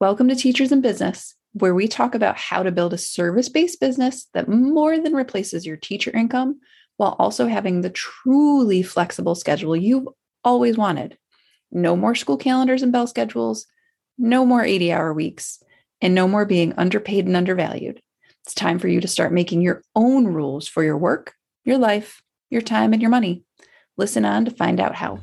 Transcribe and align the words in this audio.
Welcome 0.00 0.28
to 0.28 0.34
Teachers 0.34 0.72
in 0.72 0.80
Business, 0.80 1.34
where 1.52 1.74
we 1.74 1.86
talk 1.86 2.14
about 2.14 2.38
how 2.38 2.62
to 2.62 2.72
build 2.72 2.94
a 2.94 2.98
service 2.98 3.50
based 3.50 3.80
business 3.80 4.28
that 4.32 4.48
more 4.48 4.98
than 4.98 5.12
replaces 5.12 5.66
your 5.66 5.76
teacher 5.76 6.10
income 6.10 6.60
while 6.96 7.16
also 7.18 7.46
having 7.46 7.82
the 7.82 7.90
truly 7.90 8.82
flexible 8.82 9.34
schedule 9.34 9.76
you've 9.76 10.08
always 10.42 10.78
wanted. 10.78 11.18
No 11.70 11.96
more 11.96 12.14
school 12.14 12.38
calendars 12.38 12.82
and 12.82 12.92
bell 12.92 13.06
schedules, 13.06 13.66
no 14.16 14.46
more 14.46 14.64
80 14.64 14.90
hour 14.90 15.12
weeks, 15.12 15.62
and 16.00 16.14
no 16.14 16.26
more 16.26 16.46
being 16.46 16.72
underpaid 16.78 17.26
and 17.26 17.36
undervalued. 17.36 18.00
It's 18.44 18.54
time 18.54 18.78
for 18.78 18.88
you 18.88 19.02
to 19.02 19.06
start 19.06 19.34
making 19.34 19.60
your 19.60 19.82
own 19.94 20.28
rules 20.28 20.66
for 20.66 20.82
your 20.82 20.96
work, 20.96 21.34
your 21.66 21.76
life, 21.76 22.22
your 22.48 22.62
time, 22.62 22.94
and 22.94 23.02
your 23.02 23.10
money. 23.10 23.44
Listen 23.98 24.24
on 24.24 24.46
to 24.46 24.50
find 24.50 24.80
out 24.80 24.94
how. 24.94 25.18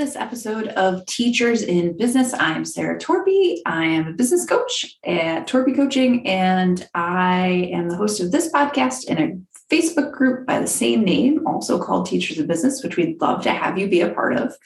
This 0.00 0.16
episode 0.16 0.68
of 0.68 1.04
Teachers 1.04 1.60
in 1.60 1.94
Business. 1.94 2.32
I 2.32 2.52
am 2.52 2.64
Sarah 2.64 2.98
Torpy. 2.98 3.58
I 3.66 3.84
am 3.84 4.06
a 4.06 4.12
business 4.14 4.46
coach 4.46 4.96
at 5.04 5.46
Torpy 5.46 5.76
Coaching, 5.76 6.26
and 6.26 6.88
I 6.94 7.68
am 7.70 7.90
the 7.90 7.96
host 7.96 8.18
of 8.18 8.32
this 8.32 8.50
podcast 8.50 9.04
in 9.04 9.18
a 9.18 9.74
Facebook 9.74 10.12
group 10.12 10.46
by 10.46 10.58
the 10.58 10.66
same 10.66 11.04
name, 11.04 11.46
also 11.46 11.78
called 11.78 12.06
Teachers 12.06 12.38
in 12.38 12.46
Business, 12.46 12.82
which 12.82 12.96
we'd 12.96 13.20
love 13.20 13.42
to 13.42 13.50
have 13.50 13.76
you 13.76 13.90
be 13.90 14.00
a 14.00 14.08
part 14.08 14.38
of. 14.38 14.56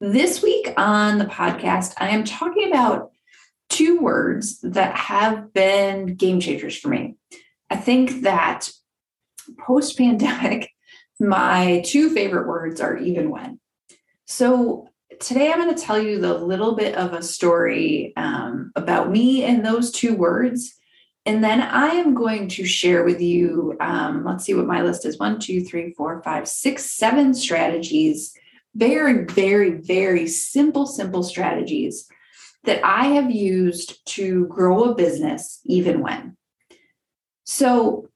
This 0.00 0.44
week 0.44 0.72
on 0.76 1.18
the 1.18 1.24
podcast, 1.24 1.94
I 1.98 2.10
am 2.10 2.22
talking 2.22 2.70
about 2.70 3.10
two 3.68 3.98
words 3.98 4.60
that 4.60 4.94
have 4.94 5.52
been 5.54 6.14
game 6.14 6.38
changers 6.38 6.78
for 6.78 6.86
me. 6.86 7.16
I 7.68 7.74
think 7.74 8.22
that 8.22 8.70
post 9.58 9.98
pandemic, 9.98 10.70
my 11.18 11.82
two 11.84 12.10
favorite 12.10 12.46
words 12.46 12.80
are 12.80 12.96
even 12.96 13.28
when. 13.28 13.58
So 14.26 14.88
today 15.20 15.52
I'm 15.52 15.60
going 15.60 15.74
to 15.74 15.80
tell 15.80 16.00
you 16.00 16.20
the 16.20 16.34
little 16.34 16.74
bit 16.74 16.96
of 16.96 17.12
a 17.12 17.22
story 17.22 18.12
um, 18.16 18.72
about 18.74 19.10
me 19.10 19.44
and 19.44 19.64
those 19.64 19.92
two 19.92 20.14
words. 20.14 20.74
And 21.24 21.42
then 21.42 21.62
I 21.62 21.88
am 21.88 22.14
going 22.14 22.48
to 22.50 22.64
share 22.64 23.04
with 23.04 23.20
you, 23.20 23.76
um, 23.80 24.24
let's 24.24 24.44
see 24.44 24.54
what 24.54 24.66
my 24.66 24.82
list 24.82 25.06
is 25.06 25.18
one, 25.18 25.38
two, 25.38 25.64
three, 25.64 25.92
four, 25.92 26.22
five, 26.22 26.48
six, 26.48 26.90
seven 26.90 27.34
strategies. 27.34 28.34
Very, 28.74 29.24
very, 29.24 29.70
very 29.70 30.26
simple, 30.28 30.86
simple 30.86 31.22
strategies 31.22 32.08
that 32.64 32.84
I 32.84 33.06
have 33.06 33.30
used 33.30 34.04
to 34.14 34.46
grow 34.46 34.84
a 34.84 34.94
business 34.94 35.60
even 35.64 36.00
when. 36.00 36.36
So 37.44 38.08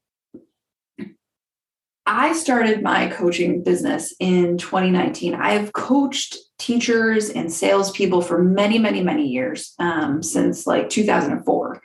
I 2.12 2.32
started 2.32 2.82
my 2.82 3.06
coaching 3.06 3.62
business 3.62 4.12
in 4.18 4.58
2019. 4.58 5.36
I 5.36 5.52
have 5.52 5.72
coached 5.72 6.38
teachers 6.58 7.30
and 7.30 7.52
salespeople 7.52 8.20
for 8.22 8.42
many, 8.42 8.80
many, 8.80 9.00
many 9.00 9.28
years, 9.28 9.74
um, 9.78 10.20
since 10.20 10.66
like 10.66 10.90
2004. 10.90 11.80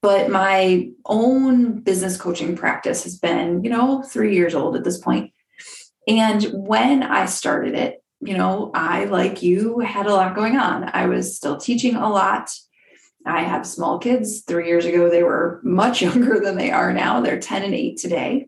But 0.00 0.30
my 0.30 0.90
own 1.06 1.80
business 1.80 2.16
coaching 2.16 2.56
practice 2.56 3.02
has 3.02 3.18
been, 3.18 3.64
you 3.64 3.70
know, 3.70 4.04
three 4.04 4.36
years 4.36 4.54
old 4.54 4.76
at 4.76 4.84
this 4.84 4.98
point. 4.98 5.32
And 6.06 6.44
when 6.52 7.02
I 7.02 7.26
started 7.26 7.74
it, 7.74 8.00
you 8.20 8.38
know, 8.38 8.70
I, 8.74 9.06
like 9.06 9.42
you, 9.42 9.80
had 9.80 10.06
a 10.06 10.14
lot 10.14 10.36
going 10.36 10.56
on. 10.56 10.88
I 10.94 11.06
was 11.06 11.36
still 11.36 11.56
teaching 11.56 11.96
a 11.96 12.08
lot. 12.08 12.48
I 13.26 13.42
have 13.42 13.66
small 13.66 13.98
kids. 13.98 14.42
Three 14.42 14.68
years 14.68 14.84
ago, 14.84 15.10
they 15.10 15.24
were 15.24 15.60
much 15.64 16.00
younger 16.06 16.38
than 16.38 16.56
they 16.56 16.70
are 16.70 16.92
now. 16.92 17.20
They're 17.20 17.40
10 17.40 17.64
and 17.64 17.74
8 17.74 17.96
today. 17.96 18.46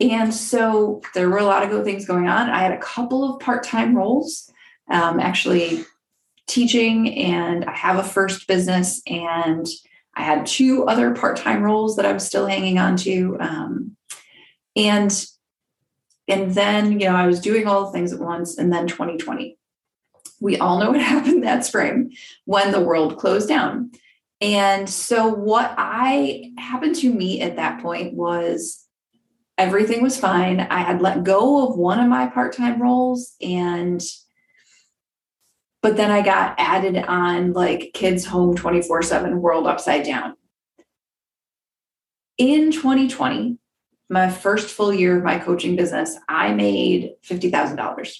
And 0.00 0.32
so 0.32 1.02
there 1.14 1.28
were 1.28 1.38
a 1.38 1.44
lot 1.44 1.64
of 1.64 1.70
good 1.70 1.84
things 1.84 2.06
going 2.06 2.28
on. 2.28 2.48
I 2.48 2.60
had 2.60 2.72
a 2.72 2.78
couple 2.78 3.34
of 3.34 3.40
part 3.40 3.64
time 3.64 3.96
roles, 3.96 4.50
um, 4.88 5.18
actually 5.18 5.84
teaching, 6.46 7.14
and 7.18 7.64
I 7.64 7.72
have 7.72 7.98
a 7.98 8.04
first 8.04 8.46
business, 8.46 9.02
and 9.06 9.66
I 10.14 10.22
had 10.22 10.46
two 10.46 10.84
other 10.86 11.14
part 11.14 11.36
time 11.36 11.62
roles 11.62 11.96
that 11.96 12.06
I'm 12.06 12.20
still 12.20 12.46
hanging 12.46 12.78
on 12.78 12.96
to. 12.98 13.36
Um, 13.40 13.96
and 14.76 15.26
and 16.28 16.54
then 16.54 17.00
you 17.00 17.08
know 17.08 17.16
I 17.16 17.26
was 17.26 17.40
doing 17.40 17.66
all 17.66 17.86
the 17.86 17.92
things 17.92 18.12
at 18.12 18.20
once, 18.20 18.56
and 18.56 18.72
then 18.72 18.86
2020. 18.86 19.56
We 20.40 20.58
all 20.58 20.78
know 20.78 20.92
what 20.92 21.00
happened 21.02 21.42
that 21.42 21.64
spring 21.64 22.14
when 22.44 22.70
the 22.70 22.80
world 22.80 23.18
closed 23.18 23.48
down. 23.48 23.90
And 24.40 24.88
so, 24.88 25.26
what 25.26 25.74
I 25.76 26.52
happened 26.56 26.94
to 26.96 27.12
meet 27.12 27.42
at 27.42 27.56
that 27.56 27.82
point 27.82 28.14
was 28.14 28.84
everything 29.58 30.02
was 30.02 30.18
fine. 30.18 30.60
I 30.60 30.78
had 30.78 31.02
let 31.02 31.24
go 31.24 31.66
of 31.68 31.76
one 31.76 31.98
of 31.98 32.08
my 32.08 32.28
part 32.28 32.56
time 32.56 32.80
roles 32.80 33.34
and 33.42 34.00
but 35.80 35.96
then 35.96 36.10
I 36.10 36.22
got 36.22 36.56
added 36.58 36.96
on 36.96 37.52
like 37.52 37.92
kids 37.94 38.24
home 38.24 38.56
24 38.56 39.02
7 39.02 39.40
world 39.40 39.66
upside 39.66 40.04
down. 40.04 40.34
In 42.36 42.72
2020, 42.72 43.58
my 44.10 44.30
first 44.30 44.68
full 44.68 44.92
year 44.92 45.16
of 45.18 45.24
my 45.24 45.38
coaching 45.38 45.76
business, 45.76 46.16
I 46.28 46.52
made 46.52 47.12
$50,000. 47.24 48.16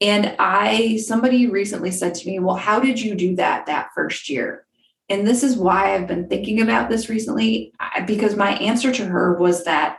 And 0.00 0.36
I, 0.38 0.98
somebody 0.98 1.46
recently 1.46 1.90
said 1.90 2.14
to 2.16 2.26
me, 2.26 2.38
Well, 2.38 2.56
how 2.56 2.80
did 2.80 3.00
you 3.00 3.14
do 3.14 3.36
that 3.36 3.66
that 3.66 3.88
first 3.94 4.28
year? 4.28 4.66
And 5.08 5.26
this 5.26 5.42
is 5.42 5.56
why 5.56 5.94
I've 5.94 6.06
been 6.06 6.28
thinking 6.28 6.60
about 6.60 6.90
this 6.90 7.08
recently, 7.08 7.72
because 8.06 8.36
my 8.36 8.52
answer 8.56 8.92
to 8.92 9.06
her 9.06 9.38
was 9.38 9.64
that 9.64 9.98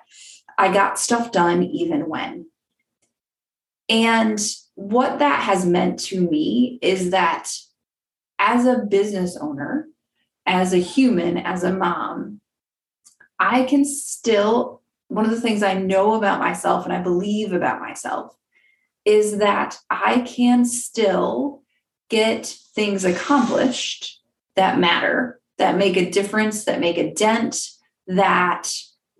I 0.60 0.74
got 0.74 1.00
stuff 1.00 1.32
done 1.32 1.64
even 1.64 2.10
when. 2.10 2.48
And 3.88 4.38
what 4.76 5.20
that 5.20 5.42
has 5.44 5.66
meant 5.66 6.00
to 6.00 6.20
me 6.20 6.80
is 6.82 7.12
that 7.12 7.50
as 8.38 8.66
a 8.66 8.80
business 8.80 9.38
owner, 9.38 9.88
as 10.46 10.74
a 10.74 10.78
human, 10.78 11.38
as 11.38 11.64
a 11.64 11.72
mom, 11.72 12.42
I 13.40 13.64
can 13.64 13.86
still, 13.86 14.82
one 15.08 15.24
of 15.24 15.32
the 15.32 15.40
things 15.40 15.64
I 15.64 15.76
know 15.76 16.16
about 16.16 16.40
myself 16.42 16.84
and 16.84 16.94
I 16.94 17.02
believe 17.02 17.54
about 17.54 17.80
myself 17.80 18.36
is 19.06 19.38
that 19.38 19.80
I 19.90 20.20
can 20.20 20.66
still 20.66 21.64
get 22.10 22.46
things 22.76 23.06
accomplished 23.06 24.22
that 24.56 24.78
matter, 24.78 25.40
that 25.58 25.78
make 25.78 25.96
a 25.96 26.12
difference, 26.12 26.66
that 26.66 26.82
make 26.82 26.98
a 26.98 27.14
dent, 27.14 27.70
that 28.08 28.70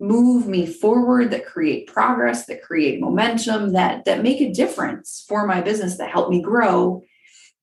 move 0.00 0.46
me 0.46 0.66
forward 0.66 1.30
that 1.30 1.46
create 1.46 1.86
progress 1.86 2.46
that 2.46 2.62
create 2.62 3.00
momentum 3.00 3.72
that 3.74 4.04
that 4.06 4.22
make 4.22 4.40
a 4.40 4.52
difference 4.52 5.24
for 5.28 5.46
my 5.46 5.60
business 5.60 5.98
that 5.98 6.10
help 6.10 6.30
me 6.30 6.40
grow 6.40 7.02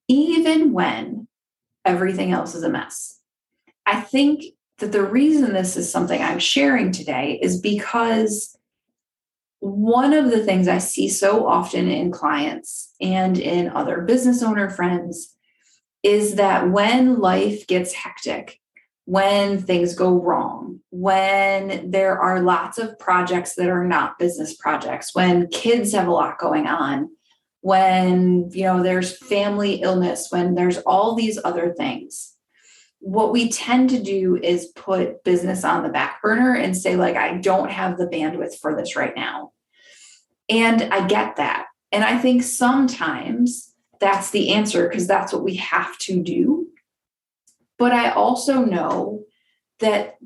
even 0.08 0.72
when 0.72 1.28
everything 1.84 2.32
else 2.32 2.54
is 2.54 2.64
a 2.64 2.70
mess. 2.70 3.20
I 3.86 4.02
think 4.02 4.44
that 4.78 4.92
the 4.92 5.04
reason 5.04 5.54
this 5.54 5.76
is 5.76 5.92
something 5.92 6.22
i'm 6.22 6.40
sharing 6.40 6.92
today 6.92 7.40
is 7.42 7.60
because 7.60 8.56
one 9.60 10.14
of 10.14 10.32
the 10.32 10.44
things 10.44 10.68
i 10.68 10.78
see 10.78 11.10
so 11.10 11.48
often 11.48 11.90
in 11.90 12.12
clients 12.12 12.94
and 13.02 13.40
in 13.40 13.70
other 13.70 14.02
business 14.02 14.44
owner 14.44 14.70
friends 14.70 15.36
is 16.04 16.36
that 16.36 16.70
when 16.70 17.20
life 17.20 17.66
gets 17.68 17.94
hectic 17.94 18.60
when 19.08 19.58
things 19.58 19.96
go 19.96 20.22
wrong, 20.22 20.82
when 20.90 21.92
there 21.92 22.20
are 22.20 22.42
lots 22.42 22.78
of 22.78 23.00
projects 23.00 23.56
that 23.56 23.70
are 23.70 23.86
not 23.86 24.20
business 24.20 24.54
projects, 24.54 25.16
when 25.16 25.48
kids 25.48 25.94
have 25.94 26.10
a 26.10 26.12
lot 26.12 26.38
going 26.38 26.68
on, 26.68 27.10
when 27.62 28.50
you 28.52 28.64
know 28.64 28.84
there's 28.84 29.18
family 29.18 29.76
illness, 29.76 30.28
when 30.30 30.56
there's 30.56 30.80
all 30.80 31.16
these 31.16 31.40
other 31.46 31.74
things. 31.74 32.36
What 33.00 33.32
we 33.32 33.50
tend 33.50 33.92
to 33.92 34.04
do 34.04 34.36
is 34.44 34.74
put 34.76 35.24
business 35.24 35.64
on 35.64 35.84
the 35.84 35.90
back 35.90 36.22
burner 36.22 36.54
and 36.54 36.76
say 36.76 36.98
like 36.98 37.16
I 37.16 37.38
don't 37.38 37.72
have 37.72 37.98
the 37.98 38.08
bandwidth 38.08 38.60
for 38.60 38.76
this 38.76 38.98
right 38.98 39.16
now. 39.16 39.54
And 40.50 40.82
I 40.82 41.08
get 41.08 41.38
that. 41.38 41.68
And 41.94 42.04
I 42.04 42.18
think 42.18 42.44
sometimes 42.44 43.74
that's 44.02 44.32
the 44.32 44.52
answer 44.52 44.90
because 44.90 45.08
that's 45.08 45.32
what 45.32 45.46
we 45.46 45.56
have 45.56 45.98
to 46.00 46.22
do 46.22 46.67
but 47.78 47.92
I 47.92 48.12
also 48.12 48.64
know 48.64 49.24
that 49.80 50.18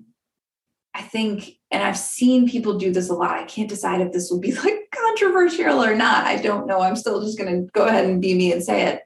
I 0.94 1.02
think, 1.02 1.58
and 1.70 1.84
I've 1.84 1.98
seen 1.98 2.50
people 2.50 2.78
do 2.78 2.92
this 2.92 3.10
a 3.10 3.14
lot. 3.14 3.38
I 3.38 3.46
can't 3.46 3.70
decide 3.70 4.02
if 4.02 4.12
this 4.12 4.30
will 4.30 4.40
be 4.40 4.54
like 4.64 4.80
controversial 4.94 5.84
or 5.84 5.96
not. 5.96 6.26
I 6.26 6.38
don't 6.38 6.68
know. 6.68 6.82
I'm 6.82 6.96
still 6.96 7.22
just 7.22 7.38
going 7.38 7.52
to 7.52 7.72
go 7.72 7.86
ahead 7.86 8.06
and 8.06 8.22
be 8.22 8.34
me 8.34 8.52
and 8.52 8.64
say 8.64 8.88
it. 8.88 9.02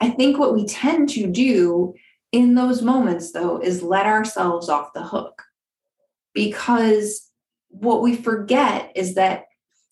I 0.00 0.10
think 0.10 0.38
what 0.38 0.54
we 0.54 0.66
tend 0.66 1.08
to 1.10 1.26
do 1.26 1.94
in 2.30 2.54
those 2.54 2.82
moments, 2.82 3.32
though, 3.32 3.58
is 3.58 3.82
let 3.82 4.06
ourselves 4.06 4.68
off 4.68 4.92
the 4.92 5.02
hook 5.02 5.42
because 6.34 7.28
what 7.68 8.02
we 8.02 8.14
forget 8.16 8.92
is 8.94 9.14
that 9.14 9.44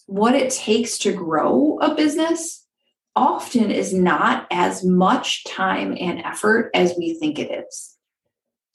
what 0.07 0.35
it 0.35 0.51
takes 0.51 0.99
to 0.99 1.13
grow 1.13 1.79
a 1.81 1.95
business 1.95 2.65
often 3.17 3.71
is 3.71 3.93
not 3.93 4.47
as 4.51 4.85
much 4.85 5.45
time 5.45 5.97
and 5.99 6.21
effort 6.21 6.71
as 6.75 6.95
we 6.97 7.19
think 7.19 7.39
it 7.39 7.51
is. 7.51 7.96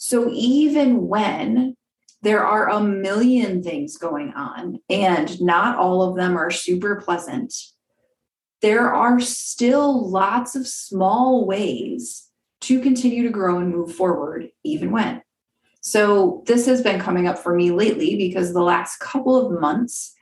So 0.03 0.31
even 0.33 1.07
when 1.07 1.75
there 2.24 2.44
are 2.44 2.71
a 2.71 2.81
million 2.81 3.62
things 3.62 3.98
going 3.98 4.33
on, 4.33 4.80
and 4.89 5.39
not 5.39 5.77
all 5.77 6.01
of 6.01 6.15
them 6.15 6.36
are 6.36 6.50
super 6.50 6.95
pleasant. 6.95 7.53
There 8.63 8.92
are 8.92 9.19
still 9.19 10.09
lots 10.09 10.56
of 10.56 10.65
small 10.65 11.45
ways 11.45 12.27
to 12.62 12.81
continue 12.81 13.21
to 13.21 13.30
grow 13.30 13.59
and 13.59 13.69
move 13.69 13.94
forward, 13.94 14.50
even 14.63 14.92
when. 14.92 15.21
So, 15.81 16.44
this 16.48 16.65
has 16.65 16.81
been 16.81 17.00
coming 17.00 17.27
up 17.27 17.38
for 17.38 17.53
me 17.56 17.69
lately 17.69 18.15
because 18.15 18.53
the 18.53 18.63
last 18.63 18.98
couple 18.98 19.36
of 19.36 19.62
months, 19.62 20.15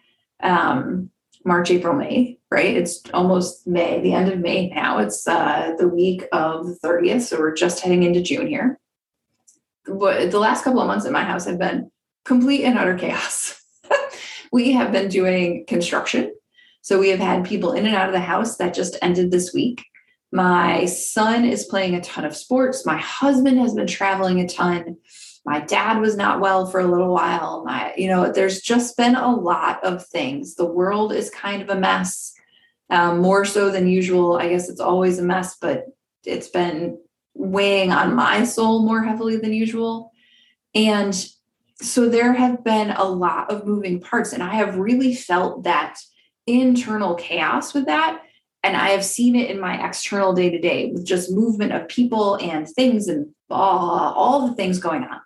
um, 0.44 1.10
March, 1.46 1.72
April, 1.72 1.96
May, 1.96 2.38
right? 2.52 2.76
It's 2.76 3.02
almost 3.14 3.66
May, 3.66 4.02
the 4.02 4.14
end 4.14 4.30
of 4.30 4.40
May 4.40 4.68
now. 4.68 4.98
It's 4.98 5.26
uh, 5.26 5.76
the 5.78 5.88
week 5.88 6.26
of 6.34 6.66
the 6.66 6.78
30th. 6.84 7.22
So, 7.22 7.40
we're 7.40 7.54
just 7.54 7.80
heading 7.80 8.04
into 8.04 8.22
June 8.22 8.48
here 8.48 8.78
but 9.98 10.32
the 10.32 10.40
last 10.40 10.64
couple 10.64 10.82
of 10.82 10.88
months 10.88 11.06
at 11.06 11.12
my 11.12 11.24
house 11.24 11.46
have 11.46 11.60
been 11.60 11.92
complete 12.26 12.64
and 12.64 12.78
utter 12.78 12.98
chaos. 12.98 13.62
we 14.52 14.72
have 14.74 14.92
been 14.92 15.10
doing 15.10 15.66
construction. 15.68 16.34
So 16.82 17.00
we 17.00 17.10
have 17.10 17.20
had 17.20 17.46
people 17.46 17.74
in 17.74 17.86
and 17.86 17.96
out 17.96 18.08
of 18.08 18.14
the 18.14 18.20
house 18.20 18.58
that 18.58 18.74
just 18.74 18.98
ended 19.02 19.32
this 19.32 19.54
week. 19.54 19.86
My 20.32 20.86
son 20.86 21.44
is 21.44 21.66
playing 21.66 21.96
a 21.96 22.02
ton 22.02 22.26
of 22.26 22.36
sports. 22.36 22.86
My 22.86 22.98
husband 22.98 23.60
has 23.60 23.74
been 23.74 23.88
traveling 23.88 24.40
a 24.40 24.48
ton. 24.48 24.98
My 25.46 25.60
dad 25.62 26.00
was 26.00 26.16
not 26.16 26.40
well 26.40 26.68
for 26.68 26.80
a 26.80 26.88
little 26.88 27.14
while. 27.14 27.64
My, 27.66 27.94
you 27.98 28.08
know, 28.08 28.32
there's 28.32 28.62
just 28.62 28.96
been 28.96 29.16
a 29.16 29.36
lot 29.36 29.84
of 29.84 30.06
things. 30.06 30.56
The 30.56 30.66
world 30.66 31.12
is 31.12 31.30
kind 31.32 31.62
of 31.62 31.70
a 31.70 31.80
mess, 31.80 32.34
um, 32.90 33.20
more 33.20 33.46
so 33.46 33.72
than 33.72 33.88
usual. 33.88 34.38
I 34.38 34.50
guess 34.50 34.70
it's 34.70 34.80
always 34.80 35.18
a 35.18 35.24
mess, 35.24 35.58
but 35.60 35.86
it's 36.26 36.50
been 36.50 37.00
weighing 37.40 37.92
on 37.92 38.14
my 38.14 38.44
soul 38.44 38.84
more 38.84 39.02
heavily 39.02 39.38
than 39.38 39.54
usual. 39.54 40.12
And 40.76 41.16
so 41.82 42.10
there 42.10 42.34
have 42.34 42.64
been 42.64 42.92
a 42.92 43.06
lot 43.06 43.50
of 43.50 43.66
moving 43.66 44.02
parts, 44.02 44.34
and 44.34 44.44
I 44.44 44.56
have 44.56 44.78
really 44.78 45.16
felt 45.16 45.64
that 45.64 45.98
internal 46.46 47.16
chaos 47.16 47.74
with 47.74 47.86
that. 47.86 48.22
And 48.62 48.76
I 48.76 48.90
have 48.90 49.06
seen 49.06 49.38
it 49.38 49.50
in 49.50 49.60
my 49.60 49.88
external 49.88 50.34
day 50.34 50.50
to 50.50 50.60
day 50.60 50.92
with 50.92 51.06
just 51.06 51.32
movement 51.32 51.72
of 51.72 51.88
people 51.88 52.36
and 52.36 52.68
things 52.68 53.08
and 53.08 53.34
all, 53.50 54.14
all 54.14 54.48
the 54.48 54.56
things 54.56 54.80
going 54.80 55.04
on. 55.04 55.22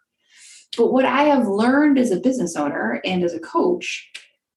But 0.78 0.94
what 0.94 1.06
I 1.06 1.24
have 1.24 1.48
learned 1.48 1.98
as 1.98 2.12
a 2.12 2.20
business 2.20 2.56
owner 2.56 3.02
and 3.04 3.24
as 3.24 3.34
a 3.34 3.40
coach 3.40 4.12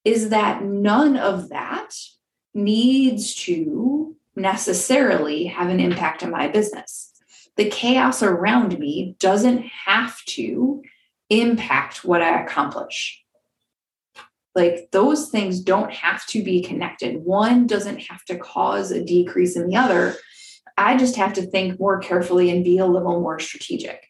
is 0.04 0.28
that 0.28 0.62
none 0.62 1.16
of 1.16 1.48
that 1.48 1.94
needs 2.52 3.34
to 3.34 4.14
necessarily 4.34 5.46
have 5.46 5.70
an 5.70 5.80
impact 5.80 6.22
on 6.22 6.30
my 6.30 6.48
business 6.48 7.15
the 7.56 7.68
chaos 7.68 8.22
around 8.22 8.78
me 8.78 9.16
doesn't 9.18 9.64
have 9.86 10.22
to 10.26 10.82
impact 11.30 12.04
what 12.04 12.22
I 12.22 12.42
accomplish. 12.42 13.22
Like 14.54 14.88
those 14.92 15.28
things 15.28 15.60
don't 15.60 15.92
have 15.92 16.26
to 16.28 16.42
be 16.42 16.62
connected. 16.62 17.24
One 17.24 17.66
doesn't 17.66 18.00
have 18.02 18.24
to 18.26 18.38
cause 18.38 18.90
a 18.90 19.04
decrease 19.04 19.56
in 19.56 19.68
the 19.68 19.76
other. 19.76 20.14
I 20.78 20.96
just 20.96 21.16
have 21.16 21.32
to 21.34 21.42
think 21.42 21.80
more 21.80 21.98
carefully 22.00 22.50
and 22.50 22.64
be 22.64 22.78
a 22.78 22.86
little 22.86 23.20
more 23.20 23.38
strategic. 23.38 24.06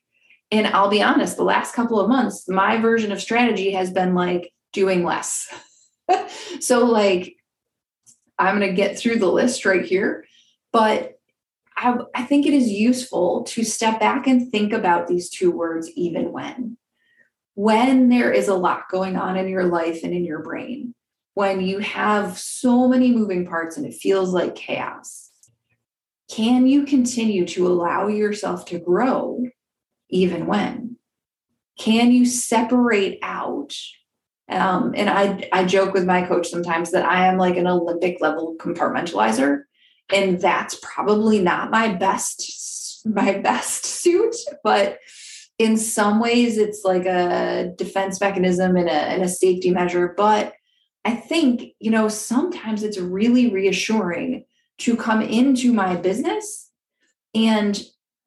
And 0.51 0.67
I'll 0.69 0.91
be 0.91 1.03
honest, 1.03 1.37
the 1.37 1.45
last 1.45 1.75
couple 1.75 2.01
of 2.01 2.09
months, 2.09 2.49
my 2.49 2.79
version 2.79 3.11
of 3.11 3.21
strategy 3.21 3.73
has 3.73 3.91
been 3.91 4.15
like 4.15 4.53
doing 4.73 5.05
less. 5.05 5.49
so, 6.61 6.85
like, 6.85 7.37
I'm 8.39 8.59
going 8.59 8.71
to 8.71 8.77
get 8.77 8.99
through 8.99 9.19
the 9.19 9.31
list 9.31 9.65
right 9.65 9.85
here. 9.85 10.25
But 10.73 11.16
I, 11.77 11.97
I 12.15 12.23
think 12.25 12.47
it 12.47 12.55
is 12.55 12.69
useful 12.69 13.45
to 13.45 13.65
step 13.65 14.01
back 14.01 14.27
and 14.27 14.51
think 14.51 14.73
about 14.73 15.07
these 15.07 15.29
two 15.29 15.51
words, 15.51 15.91
even 15.91 16.33
when. 16.33 16.79
When 17.55 18.09
there 18.09 18.33
is 18.33 18.49
a 18.49 18.55
lot 18.55 18.89
going 18.91 19.17
on 19.17 19.37
in 19.37 19.49
your 19.49 19.65
life 19.65 20.03
and 20.03 20.13
in 20.13 20.25
your 20.25 20.41
brain, 20.41 20.95
when 21.35 21.61
you 21.61 21.81
have 21.81 22.39
so 22.39 22.89
many 22.89 23.13
moving 23.13 23.47
parts 23.47 23.77
and 23.77 23.87
it 23.87 23.95
feels 23.95 24.33
like 24.33 24.55
chaos, 24.55 25.31
can 26.31 26.67
you 26.67 26.85
continue 26.85 27.47
to 27.47 27.67
allow 27.67 28.09
yourself 28.09 28.65
to 28.67 28.79
grow 28.79 29.45
even 30.09 30.47
when? 30.47 30.97
Can 31.79 32.11
you 32.11 32.25
separate 32.25 33.19
out? 33.23 33.77
Um, 34.49 34.95
and 34.97 35.11
I, 35.11 35.49
I 35.53 35.65
joke 35.65 35.93
with 35.93 36.07
my 36.07 36.23
coach 36.23 36.49
sometimes 36.49 36.93
that 36.93 37.05
I 37.05 37.27
am 37.27 37.37
like 37.37 37.57
an 37.57 37.67
Olympic 37.67 38.21
level 38.21 38.57
compartmentalizer 38.59 39.66
and 40.13 40.41
that's 40.41 40.79
probably 40.83 41.41
not 41.41 41.71
my 41.71 41.93
best 41.93 43.03
my 43.07 43.39
best 43.39 43.85
suit 43.85 44.35
but 44.65 44.99
in 45.59 45.77
some 45.77 46.21
ways 46.21 46.59
it's 46.59 46.83
like 46.85 47.07
a 47.07 47.73
defense 47.77 48.21
mechanism 48.21 48.77
and 48.77 48.89
a, 48.89 48.93
and 48.93 49.23
a 49.23 49.29
safety 49.29 49.71
measure. 49.71 50.15
But 50.17 50.53
i 51.05 51.15
think 51.15 51.75
you 51.79 51.91
know 51.91 52.09
sometimes 52.09 52.83
it's 52.83 52.99
really 52.99 53.51
reassuring 53.51 54.45
to 54.79 54.97
come 54.97 55.23
into 55.23 55.73
my 55.73 55.97
business 55.97 56.71
and 57.35 57.83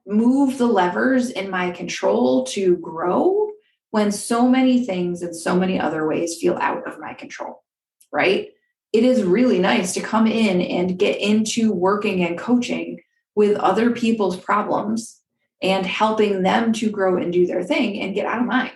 move 0.08 0.58
the 0.58 0.66
levers 0.66 1.30
in 1.30 1.50
my 1.50 1.72
control 1.72 2.46
to 2.46 2.78
grow 2.78 3.50
when 3.92 4.12
so 4.12 4.48
many 4.48 4.86
things 4.86 5.22
and 5.22 5.36
so 5.36 5.56
many 5.56 5.80
other 5.80 6.08
ways 6.08 6.38
feel 6.40 6.58
out 6.58 6.88
of 6.88 7.00
my 7.00 7.14
control 7.14 7.64
right 8.12 8.50
it 8.91 9.03
is 9.03 9.24
really 9.24 9.59
nice 9.59 9.94
to 9.94 10.01
come 10.01 10.27
in 10.27 10.62
and 10.62 10.97
get 10.97 11.19
into 11.19 11.71
working 11.71 12.24
and 12.24 12.38
coaching 12.38 13.00
with 13.36 13.57
other 13.57 13.91
people's 13.91 14.38
problems 14.38 15.19
and 15.62 15.86
helping 15.86 16.41
them 16.41 16.74
to 16.74 16.89
grow 16.89 17.18
and 17.18 17.31
do 17.31 17.45
their 17.45 17.63
thing 17.63 18.01
and 18.01 18.15
get 18.15 18.25
out 18.25 18.39
of 18.39 18.47
mine. 18.47 18.71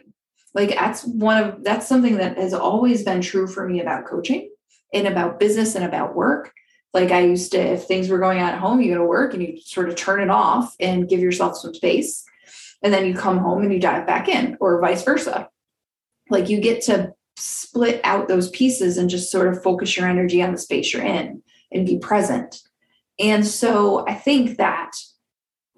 Like 0.54 0.70
that's 0.70 1.04
one 1.04 1.44
of 1.44 1.64
that's 1.64 1.88
something 1.88 2.18
that 2.18 2.38
has 2.38 2.54
always 2.54 3.04
been 3.04 3.22
true 3.22 3.48
for 3.48 3.68
me 3.68 3.82
about 3.82 4.06
coaching 4.06 4.52
and 4.94 5.08
about 5.08 5.40
business 5.40 5.76
and 5.76 5.84
about 5.84 6.16
work. 6.16 6.54
Like 6.94 7.10
I 7.12 7.22
used 7.22 7.54
to, 7.54 7.60
if 7.60 7.86
things 7.86 8.10
were 8.10 8.20
going 8.20 8.40
on 8.40 8.50
at 8.50 8.60
home, 8.60 8.80
you 8.80 8.94
go 8.94 9.00
to 9.00 9.06
work 9.06 9.34
and 9.34 9.42
you 9.42 9.60
sort 9.60 9.90
of 9.90 9.96
turn 9.96 10.22
it 10.22 10.30
off 10.30 10.76
and 10.80 11.10
give 11.10 11.22
yourself 11.22 11.58
some 11.58 11.74
space. 11.74 12.24
And 12.84 12.94
then 12.94 13.08
you 13.08 13.16
come 13.16 13.40
home 13.40 13.64
and 13.64 13.74
you 13.74 13.80
dive 13.80 14.06
back 14.06 14.28
in, 14.28 14.58
or 14.60 14.80
vice 14.80 15.04
versa. 15.04 15.50
Like 16.30 16.50
you 16.50 16.60
get 16.60 16.84
to 16.84 17.14
split 17.36 18.00
out 18.04 18.28
those 18.28 18.50
pieces 18.50 18.98
and 18.98 19.10
just 19.10 19.32
sort 19.32 19.48
of 19.48 19.62
focus 19.64 19.98
your 19.98 20.08
energy 20.08 20.42
on 20.42 20.52
the 20.52 20.58
space 20.58 20.94
you're 20.94 21.04
in 21.04 21.42
and 21.72 21.86
be 21.86 21.98
present. 21.98 22.62
And 23.20 23.46
so 23.46 24.08
I 24.08 24.14
think 24.14 24.58
that 24.58 24.92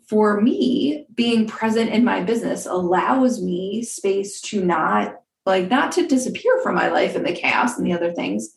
for 0.08 0.40
me, 0.42 1.06
being 1.14 1.48
present 1.48 1.90
in 1.92 2.04
my 2.04 2.22
business 2.22 2.66
allows 2.66 3.42
me 3.42 3.84
space 3.84 4.40
to 4.42 4.64
not 4.64 5.16
like 5.46 5.70
not 5.70 5.92
to 5.94 6.08
disappear 6.08 6.60
from 6.62 6.76
my 6.76 6.90
life 6.90 7.16
and 7.16 7.26
the 7.26 7.34
chaos 7.34 7.78
and 7.78 7.86
the 7.86 7.94
other 7.94 8.12
things, 8.12 8.50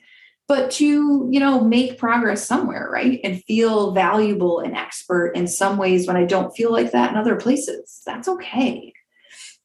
but 0.47 0.71
to, 0.71 1.29
you 1.31 1.39
know, 1.39 1.63
make 1.63 1.99
progress 1.99 2.47
somewhere, 2.47 2.89
right? 2.91 3.21
And 3.23 3.45
feel 3.45 3.93
valuable 3.93 4.61
and 4.61 4.75
expert 4.75 5.33
in 5.37 5.47
some 5.47 5.77
ways 5.77 6.07
when 6.07 6.17
I 6.17 6.25
don't 6.25 6.57
feel 6.57 6.73
like 6.73 6.93
that 6.93 7.11
in 7.11 7.19
other 7.19 7.37
places. 7.37 8.01
That's 8.07 8.29
okay. 8.29 8.95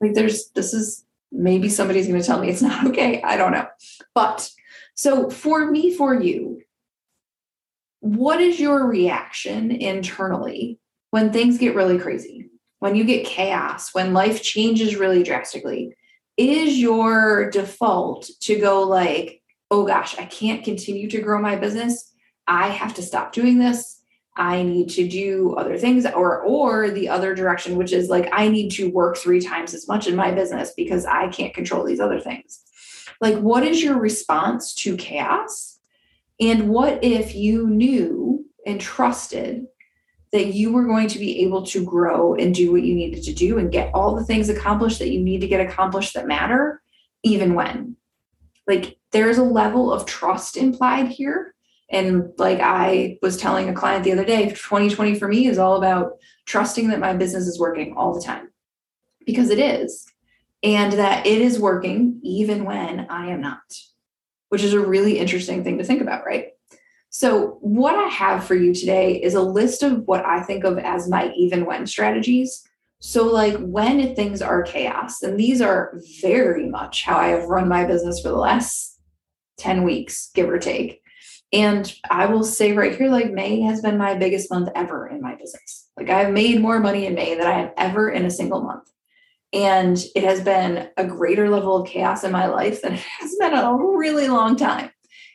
Like 0.01 0.13
there's 0.13 0.49
this 0.49 0.73
is 0.73 1.05
maybe 1.33 1.67
somebody's 1.67 2.07
going 2.07 2.21
to 2.21 2.25
tell 2.25 2.39
me 2.39 2.49
it's 2.49 2.61
not 2.61 2.87
okay. 2.89 3.21
I 3.21 3.35
don't 3.35 3.51
know. 3.51 3.67
But 4.15 4.49
so 4.95 5.29
for 5.29 5.69
me, 5.69 5.93
for 5.93 6.13
you, 6.13 6.61
what 7.99 8.39
is 8.39 8.59
your 8.59 8.85
reaction 8.85 9.71
internally 9.71 10.79
when 11.11 11.33
things 11.33 11.57
get 11.57 11.75
really 11.75 11.97
crazy? 11.97 12.49
When 12.79 12.95
you 12.95 13.05
get 13.05 13.25
chaos, 13.25 13.93
when 13.93 14.13
life 14.13 14.43
changes 14.43 14.95
really 14.95 15.23
drastically? 15.23 15.95
Is 16.35 16.77
your 16.79 17.49
default 17.49 18.29
to 18.41 18.59
go 18.59 18.83
like, 18.83 19.41
oh 19.71 19.85
gosh, 19.85 20.17
I 20.19 20.25
can't 20.25 20.63
continue 20.63 21.09
to 21.09 21.21
grow 21.21 21.39
my 21.41 21.55
business. 21.55 22.11
I 22.45 22.69
have 22.69 22.95
to 22.95 23.01
stop 23.01 23.31
doing 23.31 23.57
this. 23.57 24.01
I 24.35 24.63
need 24.63 24.89
to 24.91 25.07
do 25.07 25.53
other 25.55 25.77
things 25.77 26.05
or 26.05 26.41
or 26.41 26.89
the 26.89 27.09
other 27.09 27.35
direction 27.35 27.77
which 27.77 27.93
is 27.93 28.09
like 28.09 28.29
I 28.31 28.49
need 28.49 28.69
to 28.71 28.89
work 28.89 29.17
3 29.17 29.39
times 29.41 29.73
as 29.73 29.87
much 29.87 30.07
in 30.07 30.15
my 30.15 30.31
business 30.31 30.73
because 30.75 31.05
I 31.05 31.27
can't 31.27 31.53
control 31.53 31.83
these 31.83 31.99
other 31.99 32.19
things. 32.19 32.61
Like 33.21 33.37
what 33.37 33.63
is 33.63 33.83
your 33.83 33.99
response 33.99 34.73
to 34.75 34.97
chaos? 34.97 35.79
And 36.39 36.69
what 36.69 37.03
if 37.03 37.35
you 37.35 37.67
knew 37.67 38.45
and 38.65 38.81
trusted 38.81 39.67
that 40.31 40.55
you 40.55 40.73
were 40.73 40.85
going 40.85 41.07
to 41.09 41.19
be 41.19 41.43
able 41.43 41.63
to 41.67 41.85
grow 41.85 42.33
and 42.33 42.55
do 42.55 42.71
what 42.71 42.81
you 42.81 42.95
needed 42.95 43.23
to 43.23 43.33
do 43.33 43.59
and 43.59 43.71
get 43.71 43.93
all 43.93 44.15
the 44.15 44.25
things 44.25 44.49
accomplished 44.49 44.97
that 44.97 45.11
you 45.11 45.21
need 45.21 45.41
to 45.41 45.47
get 45.47 45.61
accomplished 45.61 46.15
that 46.15 46.27
matter 46.27 46.81
even 47.21 47.53
when 47.53 47.95
like 48.67 48.97
there's 49.11 49.37
a 49.37 49.43
level 49.43 49.93
of 49.93 50.05
trust 50.05 50.57
implied 50.57 51.07
here 51.07 51.52
and 51.93 52.31
like 52.37 52.59
I 52.59 53.19
was 53.21 53.37
telling 53.37 53.69
a 53.69 53.73
client 53.73 54.03
the 54.03 54.11
other 54.11 54.25
day, 54.25 54.49
2020 54.49 55.15
for 55.15 55.27
me 55.27 55.47
is 55.47 55.59
all 55.59 55.77
about 55.77 56.13
trusting 56.45 56.89
that 56.89 56.99
my 56.99 57.13
business 57.13 57.47
is 57.47 57.59
working 57.59 57.93
all 57.95 58.13
the 58.13 58.21
time 58.21 58.49
because 59.25 59.49
it 59.49 59.59
is. 59.59 60.05
And 60.63 60.93
that 60.93 61.27
it 61.27 61.41
is 61.41 61.59
working 61.59 62.19
even 62.23 62.63
when 62.63 63.07
I 63.09 63.27
am 63.27 63.41
not, 63.41 63.59
which 64.47 64.63
is 64.63 64.73
a 64.73 64.79
really 64.79 65.19
interesting 65.19 65.61
thing 65.63 65.77
to 65.77 65.83
think 65.83 66.01
about, 66.01 66.25
right? 66.25 66.47
So, 67.09 67.57
what 67.59 67.95
I 67.95 68.07
have 68.07 68.45
for 68.45 68.55
you 68.55 68.73
today 68.73 69.21
is 69.21 69.35
a 69.35 69.41
list 69.41 69.83
of 69.83 70.07
what 70.07 70.25
I 70.25 70.41
think 70.41 70.63
of 70.63 70.79
as 70.79 71.09
my 71.09 71.31
even 71.33 71.65
when 71.65 71.85
strategies. 71.85 72.63
So, 72.99 73.27
like 73.27 73.57
when 73.57 74.15
things 74.15 74.41
are 74.41 74.63
chaos, 74.63 75.21
and 75.21 75.37
these 75.37 75.61
are 75.61 75.99
very 76.21 76.69
much 76.69 77.03
how 77.03 77.17
I 77.17 77.27
have 77.27 77.43
run 77.43 77.67
my 77.67 77.83
business 77.83 78.21
for 78.21 78.29
the 78.29 78.37
last 78.37 78.99
10 79.57 79.83
weeks, 79.83 80.31
give 80.33 80.49
or 80.49 80.57
take. 80.57 81.02
And 81.53 81.93
I 82.09 82.25
will 82.25 82.43
say 82.43 82.73
right 82.73 82.95
here, 82.95 83.09
like 83.09 83.31
May 83.31 83.61
has 83.61 83.81
been 83.81 83.97
my 83.97 84.15
biggest 84.15 84.49
month 84.49 84.69
ever 84.75 85.07
in 85.07 85.21
my 85.21 85.35
business. 85.35 85.87
Like 85.95 86.09
I've 86.09 86.33
made 86.33 86.59
more 86.59 86.79
money 86.79 87.05
in 87.05 87.13
May 87.13 87.35
than 87.35 87.45
I 87.45 87.59
have 87.59 87.73
ever 87.77 88.09
in 88.09 88.25
a 88.25 88.31
single 88.31 88.61
month. 88.61 88.89
And 89.53 90.03
it 90.15 90.23
has 90.23 90.41
been 90.41 90.89
a 90.97 91.05
greater 91.05 91.51
level 91.51 91.79
of 91.79 91.87
chaos 91.87 92.23
in 92.23 92.31
my 92.31 92.47
life 92.47 92.81
than 92.81 92.93
it 92.93 93.03
has 93.19 93.35
been 93.39 93.53
a 93.53 93.75
really 93.75 94.27
long 94.27 94.55
time. 94.55 94.89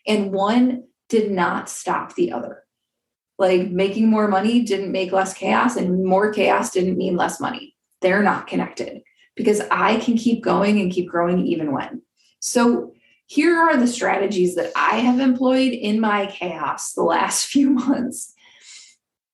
And 0.08 0.32
one 0.32 0.88
did 1.08 1.30
not 1.30 1.70
stop 1.70 2.16
the 2.16 2.32
other. 2.32 2.64
Like 3.38 3.70
making 3.70 4.08
more 4.08 4.26
money 4.26 4.62
didn't 4.62 4.90
make 4.90 5.12
less 5.12 5.32
chaos, 5.32 5.76
and 5.76 6.04
more 6.04 6.32
chaos 6.32 6.70
didn't 6.72 6.98
mean 6.98 7.16
less 7.16 7.38
money. 7.38 7.76
They're 8.00 8.22
not 8.25 8.48
connected 8.48 9.02
because 9.37 9.60
I 9.70 9.98
can 10.00 10.16
keep 10.16 10.42
going 10.42 10.80
and 10.80 10.90
keep 10.90 11.08
growing 11.08 11.46
even 11.46 11.72
when. 11.72 12.02
So, 12.40 12.94
here 13.28 13.58
are 13.58 13.76
the 13.76 13.87
strategies 13.87 14.54
that 14.54 14.73
I 14.75 14.97
have 14.97 15.20
employed 15.20 15.73
in 15.73 16.00
my 16.00 16.26
chaos 16.26 16.94
the 16.94 17.02
last 17.02 17.47
few 17.52 17.70
months 17.70 18.35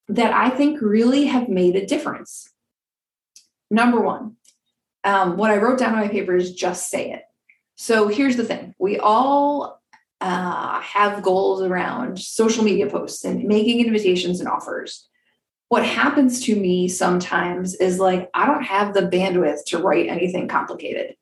that 0.08 0.32
I 0.34 0.50
think 0.50 0.82
really 0.82 1.26
have 1.26 1.48
made 1.48 1.76
a 1.76 1.86
difference. 1.86 2.50
Number 3.70 4.00
one, 4.00 4.36
um, 5.04 5.36
what 5.36 5.50
I 5.50 5.56
wrote 5.56 5.78
down 5.78 5.94
on 5.94 6.00
my 6.00 6.08
paper 6.08 6.34
is 6.36 6.52
just 6.52 6.90
say 6.90 7.12
it. 7.12 7.22
So 7.76 8.08
here's 8.08 8.36
the 8.36 8.44
thing 8.44 8.74
we 8.78 8.98
all 8.98 9.80
uh, 10.20 10.80
have 10.80 11.22
goals 11.22 11.62
around 11.62 12.18
social 12.18 12.64
media 12.64 12.88
posts 12.88 13.24
and 13.24 13.44
making 13.44 13.84
invitations 13.84 14.40
and 14.40 14.48
offers. 14.48 15.08
What 15.68 15.86
happens 15.86 16.44
to 16.46 16.56
me 16.56 16.88
sometimes 16.88 17.74
is 17.76 17.98
like, 17.98 18.28
I 18.34 18.46
don't 18.46 18.64
have 18.64 18.92
the 18.92 19.02
bandwidth 19.02 19.64
to 19.66 19.78
write 19.78 20.08
anything 20.08 20.48
complicated. 20.48 21.14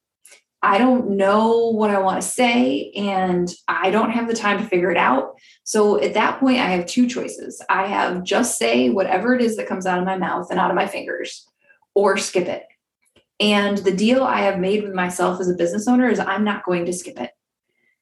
I 0.62 0.78
don't 0.78 1.16
know 1.16 1.70
what 1.70 1.90
I 1.90 1.98
want 1.98 2.22
to 2.22 2.28
say 2.28 2.92
and 2.92 3.52
I 3.66 3.90
don't 3.90 4.12
have 4.12 4.28
the 4.28 4.34
time 4.34 4.58
to 4.58 4.64
figure 4.64 4.92
it 4.92 4.96
out. 4.96 5.34
So 5.64 6.00
at 6.00 6.14
that 6.14 6.38
point, 6.38 6.60
I 6.60 6.66
have 6.66 6.86
two 6.86 7.08
choices. 7.08 7.60
I 7.68 7.86
have 7.86 8.22
just 8.22 8.58
say 8.58 8.88
whatever 8.88 9.34
it 9.34 9.42
is 9.42 9.56
that 9.56 9.66
comes 9.66 9.86
out 9.86 9.98
of 9.98 10.04
my 10.04 10.16
mouth 10.16 10.50
and 10.50 10.60
out 10.60 10.70
of 10.70 10.76
my 10.76 10.86
fingers, 10.86 11.48
or 11.94 12.16
skip 12.16 12.46
it. 12.46 12.64
And 13.40 13.78
the 13.78 13.94
deal 13.94 14.22
I 14.22 14.42
have 14.42 14.60
made 14.60 14.84
with 14.84 14.94
myself 14.94 15.40
as 15.40 15.50
a 15.50 15.54
business 15.54 15.88
owner 15.88 16.08
is 16.08 16.20
I'm 16.20 16.44
not 16.44 16.64
going 16.64 16.86
to 16.86 16.92
skip 16.92 17.18
it. 17.18 17.32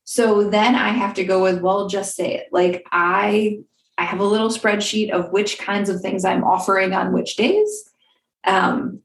So 0.05 0.51
then 0.51 0.75
I 0.75 0.89
have 0.89 1.15
to 1.15 1.25
go 1.25 1.43
with, 1.43 1.61
well, 1.61 1.89
just 1.89 2.15
say 2.15 2.35
it. 2.35 2.49
Like 2.53 2.85
I 2.93 3.61
I 3.97 4.05
have 4.05 4.21
a 4.21 4.25
little 4.25 4.49
spreadsheet 4.49 5.11
of 5.11 5.31
which 5.31 5.59
kinds 5.59 5.89
of 5.89 6.01
things 6.01 6.25
I'm 6.25 6.45
offering 6.45 6.93
on 6.93 7.13
which 7.13 7.37
days. 7.37 7.91
Um, 8.45 9.01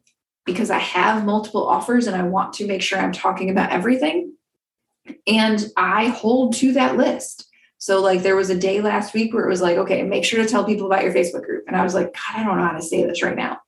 because 0.45 0.69
I 0.69 0.79
have 0.79 1.25
multiple 1.25 1.67
offers 1.67 2.07
and 2.07 2.15
I 2.15 2.23
want 2.23 2.53
to 2.53 2.67
make 2.67 2.81
sure 2.81 2.99
I'm 2.99 3.11
talking 3.11 3.49
about 3.49 3.71
everything. 3.71 4.33
And 5.27 5.65
I 5.75 6.07
hold 6.07 6.55
to 6.55 6.73
that 6.73 6.97
list. 6.97 7.47
So, 7.77 8.01
like, 8.01 8.23
there 8.23 8.35
was 8.35 8.49
a 8.49 8.57
day 8.57 8.81
last 8.81 9.13
week 9.13 9.33
where 9.33 9.45
it 9.45 9.49
was 9.49 9.61
like, 9.61 9.77
okay, 9.77 10.01
make 10.03 10.25
sure 10.25 10.41
to 10.41 10.49
tell 10.49 10.63
people 10.63 10.87
about 10.87 11.03
your 11.03 11.13
Facebook 11.13 11.43
group. 11.43 11.65
And 11.67 11.75
I 11.75 11.83
was 11.83 11.93
like, 11.93 12.13
God, 12.13 12.39
I 12.39 12.43
don't 12.43 12.57
know 12.57 12.65
how 12.65 12.71
to 12.71 12.81
say 12.81 13.05
this 13.05 13.21
right 13.21 13.35
now. 13.35 13.59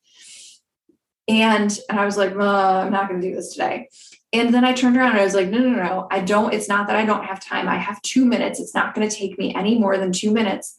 And, 1.27 1.77
and 1.89 1.99
I 1.99 2.05
was 2.05 2.17
like, 2.17 2.31
I'm 2.31 2.91
not 2.91 3.09
going 3.09 3.21
to 3.21 3.27
do 3.27 3.35
this 3.35 3.51
today. 3.51 3.89
And 4.33 4.53
then 4.53 4.65
I 4.65 4.73
turned 4.73 4.97
around 4.97 5.11
and 5.11 5.19
I 5.19 5.23
was 5.23 5.35
like, 5.35 5.49
no, 5.49 5.59
no, 5.59 5.69
no, 5.69 6.07
I 6.09 6.19
don't. 6.21 6.53
It's 6.53 6.69
not 6.69 6.87
that 6.87 6.95
I 6.95 7.05
don't 7.05 7.25
have 7.25 7.39
time. 7.39 7.67
I 7.67 7.77
have 7.77 8.01
two 8.01 8.25
minutes. 8.25 8.59
It's 8.59 8.75
not 8.75 8.93
going 8.93 9.07
to 9.07 9.15
take 9.15 9.37
me 9.37 9.53
any 9.55 9.77
more 9.77 9.97
than 9.97 10.11
two 10.11 10.31
minutes. 10.31 10.75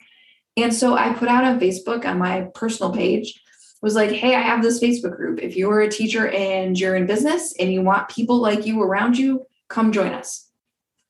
And 0.56 0.74
so 0.74 0.96
I 0.96 1.12
put 1.12 1.28
out 1.28 1.44
on 1.44 1.60
Facebook 1.60 2.04
on 2.04 2.18
my 2.18 2.48
personal 2.54 2.92
page, 2.92 3.40
was 3.80 3.94
like, 3.94 4.10
hey, 4.10 4.34
I 4.34 4.40
have 4.40 4.62
this 4.62 4.80
Facebook 4.80 5.16
group. 5.16 5.40
If 5.40 5.56
you're 5.56 5.80
a 5.80 5.90
teacher 5.90 6.28
and 6.28 6.78
you're 6.78 6.96
in 6.96 7.06
business 7.06 7.54
and 7.58 7.72
you 7.72 7.82
want 7.82 8.08
people 8.08 8.38
like 8.38 8.66
you 8.66 8.82
around 8.82 9.18
you, 9.18 9.46
come 9.68 9.92
join 9.92 10.12
us. 10.12 10.48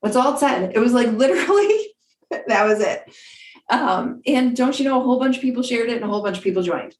That's 0.03 0.17
all 0.17 0.35
it 0.35 0.39
said. 0.39 0.73
It 0.75 0.79
was 0.79 0.93
like 0.93 1.09
literally, 1.13 1.95
that 2.31 2.67
was 2.67 2.81
it. 2.81 3.05
Um, 3.71 4.23
and 4.27 4.57
don't 4.57 4.79
you 4.79 4.85
know, 4.85 5.01
a 5.01 5.05
whole 5.05 5.19
bunch 5.19 5.37
of 5.37 5.43
people 5.43 5.63
shared 5.63 5.91
it 5.91 5.97
and 5.97 6.05
a 6.05 6.09
whole 6.09 6.23
bunch 6.23 6.39
of 6.39 6.45
people 6.45 6.63
joined 6.63 6.95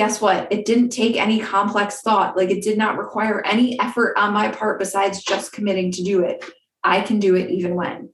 guess 0.00 0.18
what? 0.18 0.50
It 0.50 0.64
didn't 0.64 0.88
take 0.88 1.16
any 1.16 1.40
complex 1.40 2.00
thought. 2.00 2.34
Like 2.34 2.50
it 2.50 2.62
did 2.62 2.78
not 2.78 2.96
require 2.96 3.44
any 3.44 3.78
effort 3.80 4.16
on 4.16 4.32
my 4.32 4.50
part 4.50 4.78
besides 4.78 5.22
just 5.22 5.52
committing 5.52 5.92
to 5.92 6.02
do 6.02 6.24
it. 6.24 6.42
I 6.82 7.02
can 7.02 7.18
do 7.18 7.36
it 7.36 7.50
even 7.50 7.74
when. 7.74 8.08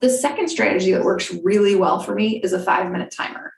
The 0.00 0.08
second 0.08 0.48
strategy 0.48 0.92
that 0.92 1.02
works 1.02 1.34
really 1.42 1.74
well 1.74 1.98
for 1.98 2.14
me 2.14 2.40
is 2.40 2.52
a 2.52 2.62
five 2.62 2.92
minute 2.92 3.10
timer. 3.10 3.52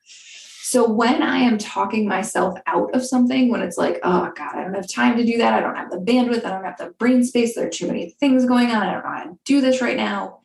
So 0.69 0.91
when 0.91 1.23
I 1.23 1.37
am 1.37 1.59
talking 1.59 2.09
myself 2.09 2.59
out 2.67 2.93
of 2.93 3.07
something, 3.07 3.51
when 3.51 3.63
it's 3.63 3.79
like, 3.79 4.01
oh 4.03 4.33
God, 4.35 4.57
I 4.57 4.65
don't 4.65 4.75
have 4.75 4.91
time 4.91 5.17
to 5.17 5.25
do 5.25 5.39
that. 5.39 5.55
I 5.55 5.61
don't 5.61 5.77
have 5.77 5.93
the 5.93 5.99
bandwidth. 5.99 6.45
I 6.45 6.51
don't 6.51 6.65
have 6.65 6.77
the 6.77 6.91
brain 6.99 7.23
space. 7.23 7.55
There 7.55 7.69
are 7.69 7.71
too 7.71 7.87
many 7.87 8.11
things 8.19 8.47
going 8.47 8.73
on. 8.73 8.83
I 8.83 8.93
don't 8.95 9.05
know 9.05 9.11
how 9.11 9.23
to 9.23 9.39
do 9.45 9.61
this 9.61 9.81
right 9.81 9.97
now. 9.97 10.41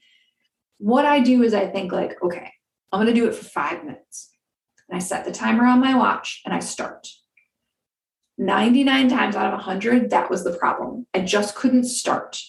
What 0.77 1.07
I 1.07 1.21
do 1.21 1.41
is 1.41 1.55
I 1.55 1.65
think, 1.65 1.91
like, 1.91 2.21
okay, 2.21 2.53
I'm 2.91 3.01
going 3.01 3.11
to 3.11 3.19
do 3.19 3.27
it 3.27 3.33
for 3.33 3.43
five 3.43 3.83
minutes 3.83 4.29
and 4.87 4.95
I 4.95 4.99
set 4.99 5.25
the 5.25 5.31
timer 5.31 5.65
on 5.65 5.79
my 5.79 5.97
watch 5.97 6.43
and 6.45 6.53
I 6.53 6.59
start. 6.59 7.07
99 8.37 9.09
times 9.09 9.35
out 9.35 9.47
of 9.47 9.53
100, 9.53 10.11
that 10.11 10.29
was 10.29 10.43
the 10.43 10.55
problem. 10.55 11.07
I 11.15 11.21
just 11.21 11.55
couldn't 11.55 11.85
start. 11.85 12.39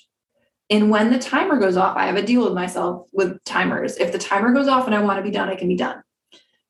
And 0.68 0.90
when 0.90 1.10
the 1.10 1.18
timer 1.18 1.58
goes 1.58 1.78
off, 1.78 1.96
I 1.96 2.04
have 2.04 2.16
a 2.16 2.22
deal 2.22 2.44
with 2.44 2.52
myself 2.52 3.08
with 3.14 3.42
timers. 3.44 3.96
If 3.96 4.12
the 4.12 4.18
timer 4.18 4.52
goes 4.52 4.68
off 4.68 4.84
and 4.84 4.94
I 4.94 5.00
want 5.00 5.16
to 5.16 5.22
be 5.22 5.30
done, 5.30 5.48
I 5.48 5.56
can 5.56 5.68
be 5.68 5.76
done. 5.76 6.02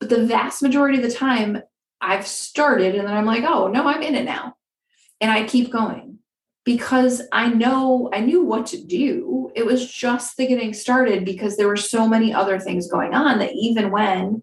But 0.03 0.09
the 0.09 0.27
vast 0.27 0.63
majority 0.63 0.99
of 0.99 1.05
the 1.05 1.15
time, 1.15 1.63
I've 2.01 2.27
started 2.27 2.97
and 2.97 3.07
then 3.07 3.15
I'm 3.15 3.25
like, 3.25 3.45
oh, 3.45 3.69
no, 3.69 3.87
I'm 3.87 4.03
in 4.03 4.17
it 4.17 4.25
now. 4.25 4.57
And 5.21 5.31
I 5.31 5.45
keep 5.45 5.71
going 5.71 6.19
because 6.65 7.23
I 7.31 7.51
know 7.51 8.11
I 8.13 8.19
knew 8.19 8.43
what 8.43 8.67
to 8.67 8.83
do. 8.83 9.53
It 9.55 9.65
was 9.65 9.89
just 9.89 10.37
the 10.37 10.49
getting 10.49 10.75
started 10.75 11.25
because 11.25 11.57
there 11.57 11.69
were 11.69 11.77
so 11.77 12.09
many 12.09 12.35
other 12.35 12.59
things 12.59 12.91
going 12.91 13.15
on 13.15 13.39
that 13.39 13.53
even 13.53 13.93
when 13.93 14.43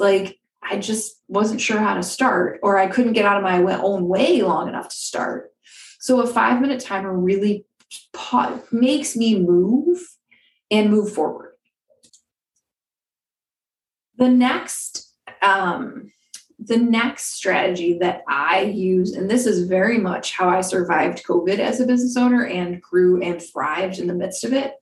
like 0.00 0.36
I 0.64 0.78
just 0.78 1.22
wasn't 1.28 1.60
sure 1.60 1.78
how 1.78 1.94
to 1.94 2.02
start, 2.02 2.58
or 2.64 2.76
I 2.76 2.88
couldn't 2.88 3.12
get 3.12 3.24
out 3.24 3.36
of 3.36 3.44
my 3.44 3.58
own 3.80 4.08
way 4.08 4.42
long 4.42 4.68
enough 4.68 4.88
to 4.88 4.96
start. 4.96 5.52
So 6.00 6.20
a 6.22 6.26
five 6.26 6.60
minute 6.60 6.80
timer 6.80 7.16
really 7.16 7.66
makes 8.72 9.14
me 9.14 9.38
move 9.38 10.00
and 10.72 10.90
move 10.90 11.12
forward. 11.12 11.47
The 14.18 14.28
next, 14.28 15.14
um, 15.42 16.10
the 16.58 16.76
next 16.76 17.34
strategy 17.34 17.98
that 18.00 18.22
I 18.28 18.62
use, 18.62 19.12
and 19.12 19.30
this 19.30 19.46
is 19.46 19.68
very 19.68 19.98
much 19.98 20.32
how 20.32 20.48
I 20.48 20.60
survived 20.60 21.24
COVID 21.24 21.60
as 21.60 21.80
a 21.80 21.86
business 21.86 22.16
owner 22.16 22.44
and 22.44 22.82
grew 22.82 23.22
and 23.22 23.40
thrived 23.40 23.98
in 23.98 24.08
the 24.08 24.14
midst 24.14 24.44
of 24.44 24.52
it, 24.52 24.74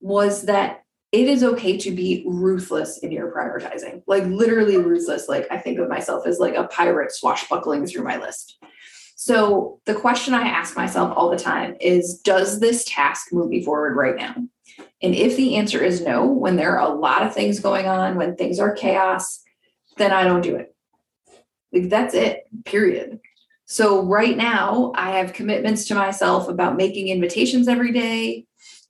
was 0.00 0.42
that 0.42 0.82
it 1.12 1.26
is 1.26 1.42
okay 1.42 1.76
to 1.78 1.90
be 1.90 2.24
ruthless 2.26 2.98
in 2.98 3.12
your 3.12 3.32
prioritizing, 3.32 4.02
like 4.06 4.24
literally 4.24 4.76
ruthless. 4.76 5.28
Like 5.28 5.46
I 5.50 5.58
think 5.58 5.78
of 5.78 5.88
myself 5.88 6.26
as 6.26 6.38
like 6.38 6.54
a 6.54 6.68
pirate 6.68 7.12
swashbuckling 7.12 7.86
through 7.86 8.04
my 8.04 8.18
list. 8.18 8.58
So 9.16 9.80
the 9.84 9.94
question 9.94 10.32
I 10.32 10.48
ask 10.48 10.76
myself 10.76 11.12
all 11.16 11.30
the 11.30 11.38
time 11.38 11.76
is 11.80 12.20
Does 12.20 12.60
this 12.60 12.84
task 12.84 13.32
move 13.32 13.48
me 13.48 13.62
forward 13.62 13.96
right 13.96 14.16
now? 14.16 14.34
And 15.02 15.14
if 15.14 15.36
the 15.36 15.56
answer 15.56 15.82
is 15.82 16.00
no, 16.00 16.26
when 16.26 16.56
there 16.56 16.78
are 16.78 16.90
a 16.90 16.94
lot 16.94 17.22
of 17.22 17.34
things 17.34 17.60
going 17.60 17.86
on, 17.86 18.16
when 18.16 18.36
things 18.36 18.58
are 18.58 18.74
chaos, 18.74 19.42
then 19.96 20.12
I 20.12 20.24
don't 20.24 20.42
do 20.42 20.56
it. 20.56 20.74
Like 21.72 21.88
that's 21.88 22.14
it, 22.14 22.44
period. 22.64 23.20
So 23.66 24.02
right 24.02 24.36
now, 24.36 24.92
I 24.94 25.18
have 25.18 25.34
commitments 25.34 25.86
to 25.86 25.94
myself 25.94 26.48
about 26.48 26.76
making 26.76 27.08
invitations 27.08 27.68
every 27.68 27.92
day, 27.92 28.46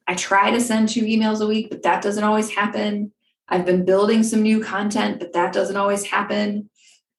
I 0.09 0.15
try 0.15 0.51
to 0.51 0.61
send 0.61 0.89
two 0.89 1.03
emails 1.03 1.43
a 1.43 1.47
week, 1.47 1.69
but 1.69 1.83
that 1.83 2.03
doesn't 2.03 2.25
always 2.25 2.51
happen. 2.51 3.13
I've 3.47 3.67
been 3.67 3.85
building 3.85 4.23
some 4.23 4.43
new 4.43 4.65
content, 4.65 5.21
but 5.21 5.35
that 5.35 5.53
doesn't 5.53 5.77
always 5.77 6.05
happen. 6.05 6.71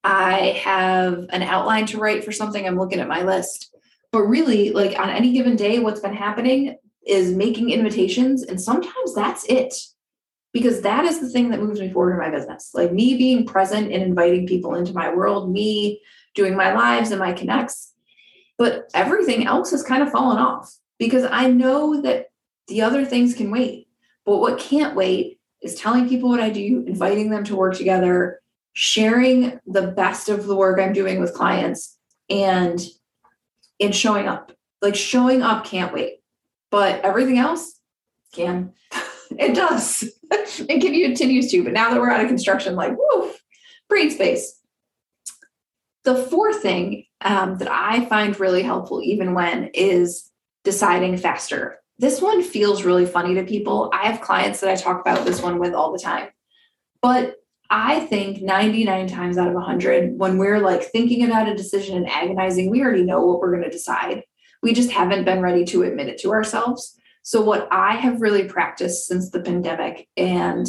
I 0.04 0.60
have 0.64 1.28
an 1.30 1.44
outline 1.44 1.86
to 1.88 2.00
write 2.00 2.24
for 2.24 2.32
something. 2.32 2.66
I'm 2.66 2.80
looking 2.80 3.00
at 3.00 3.08
my 3.08 3.22
list. 3.22 3.76
But 4.12 4.24
really, 4.24 4.72
like 4.72 4.98
on 4.98 5.12
any 5.12 5.34
given 5.34 5.56
day, 5.56 5.78
what's 5.78 6.00
been 6.00 6.16
happening 6.16 6.78
is 7.10 7.34
making 7.34 7.72
invitations. 7.72 8.44
And 8.44 8.62
sometimes 8.62 9.16
that's 9.16 9.46
it, 9.46 9.74
because 10.54 10.82
that 10.82 11.06
is 11.06 11.20
the 11.20 11.30
thing 11.30 11.50
that 11.50 11.62
moves 11.62 11.80
me 11.80 11.92
forward 11.92 12.14
in 12.14 12.20
my 12.20 12.30
business. 12.30 12.72
Like 12.74 12.94
me 12.94 13.18
being 13.18 13.46
present 13.46 13.92
and 13.92 14.04
inviting 14.04 14.48
people 14.48 14.76
into 14.76 14.94
my 14.94 15.14
world, 15.14 15.52
me 15.52 16.02
doing 16.36 16.56
my 16.56 16.74
lives 16.74 17.12
and 17.12 17.20
my 17.20 17.34
connects. 17.34 17.94
But 18.58 18.90
everything 18.94 19.48
else 19.48 19.72
has 19.72 19.84
kind 19.84 20.04
of 20.04 20.12
fallen 20.12 20.38
off 20.38 20.74
because 20.98 21.26
I 21.30 21.48
know 21.48 22.02
that 22.02 22.28
the 22.68 22.82
other 22.82 23.06
things 23.06 23.34
can 23.34 23.52
wait. 23.52 23.88
But 24.26 24.38
what 24.38 24.60
can't 24.60 24.96
wait 24.96 25.40
is 25.62 25.76
telling 25.76 26.08
people 26.08 26.30
what 26.30 26.40
I 26.40 26.50
do, 26.50 26.84
inviting 26.86 27.30
them 27.30 27.44
to 27.46 27.56
work 27.56 27.76
together, 27.76 28.42
sharing 28.74 29.60
the 29.66 29.88
best 29.88 30.30
of 30.30 30.46
the 30.46 30.56
work 30.56 30.80
I'm 30.80 30.94
doing 30.94 31.20
with 31.20 31.34
clients 31.34 31.98
and 32.30 32.80
and 33.80 33.96
showing 33.96 34.28
up. 34.28 34.52
Like 34.82 34.96
showing 34.96 35.42
up 35.42 35.66
can't 35.66 35.94
wait. 35.94 36.19
But 36.72 37.02
everything 37.02 37.38
else 37.38 37.80
can. 38.34 38.74
it 39.38 39.56
does. 39.56 40.10
it 40.32 40.82
continues 40.82 41.52
to. 41.52 41.64
But 41.64 41.74
now 41.74 41.90
that 41.90 42.00
we're 42.00 42.12
out 42.12 42.22
of 42.22 42.28
construction, 42.28 42.76
like, 42.76 42.96
woo, 42.98 43.32
brain 43.88 44.12
space. 44.12 44.56
The 46.04 46.16
fourth 46.16 46.62
thing 46.62 47.06
um, 47.22 47.58
that 47.58 47.70
I 47.70 48.06
find 48.06 48.40
really 48.40 48.64
helpful, 48.64 49.02
even 49.04 49.34
when, 49.34 49.70
is 49.74 50.32
deciding 50.64 51.18
faster. 51.18 51.80
This 51.98 52.22
one 52.22 52.42
feels 52.42 52.84
really 52.84 53.06
funny 53.06 53.36
to 53.36 53.44
people. 53.44 53.90
I 53.94 54.10
have 54.10 54.22
clients 54.22 54.62
that 54.62 54.70
I 54.70 54.76
talk 54.76 55.02
about 55.02 55.26
this 55.26 55.42
one 55.42 55.60
with 55.60 55.74
all 55.74 55.92
the 55.92 56.00
time. 56.00 56.30
But 57.02 57.36
I 57.70 58.00
think 58.02 58.42
99 58.42 59.08
times 59.08 59.38
out 59.38 59.48
of 59.48 59.54
100, 59.54 60.18
when 60.18 60.38
we're 60.38 60.60
like 60.60 60.84
thinking 60.84 61.26
about 61.26 61.50
a 61.50 61.56
decision 61.56 61.98
and 61.98 62.10
agonizing, 62.10 62.70
we 62.70 62.82
already 62.82 63.04
know 63.04 63.26
what 63.26 63.40
we're 63.40 63.52
going 63.52 63.64
to 63.64 63.70
decide. 63.70 64.24
We 64.62 64.74
just 64.74 64.92
haven't 64.92 65.26
been 65.26 65.42
ready 65.42 65.66
to 65.66 65.84
admit 65.84 66.10
it 66.10 66.20
to 66.20 66.32
ourselves. 66.32 66.96
So, 67.24 67.42
what 67.42 67.68
I 67.72 67.96
have 67.96 68.22
really 68.22 68.44
practiced 68.44 69.08
since 69.08 69.30
the 69.30 69.42
pandemic 69.42 70.08
and 70.18 70.68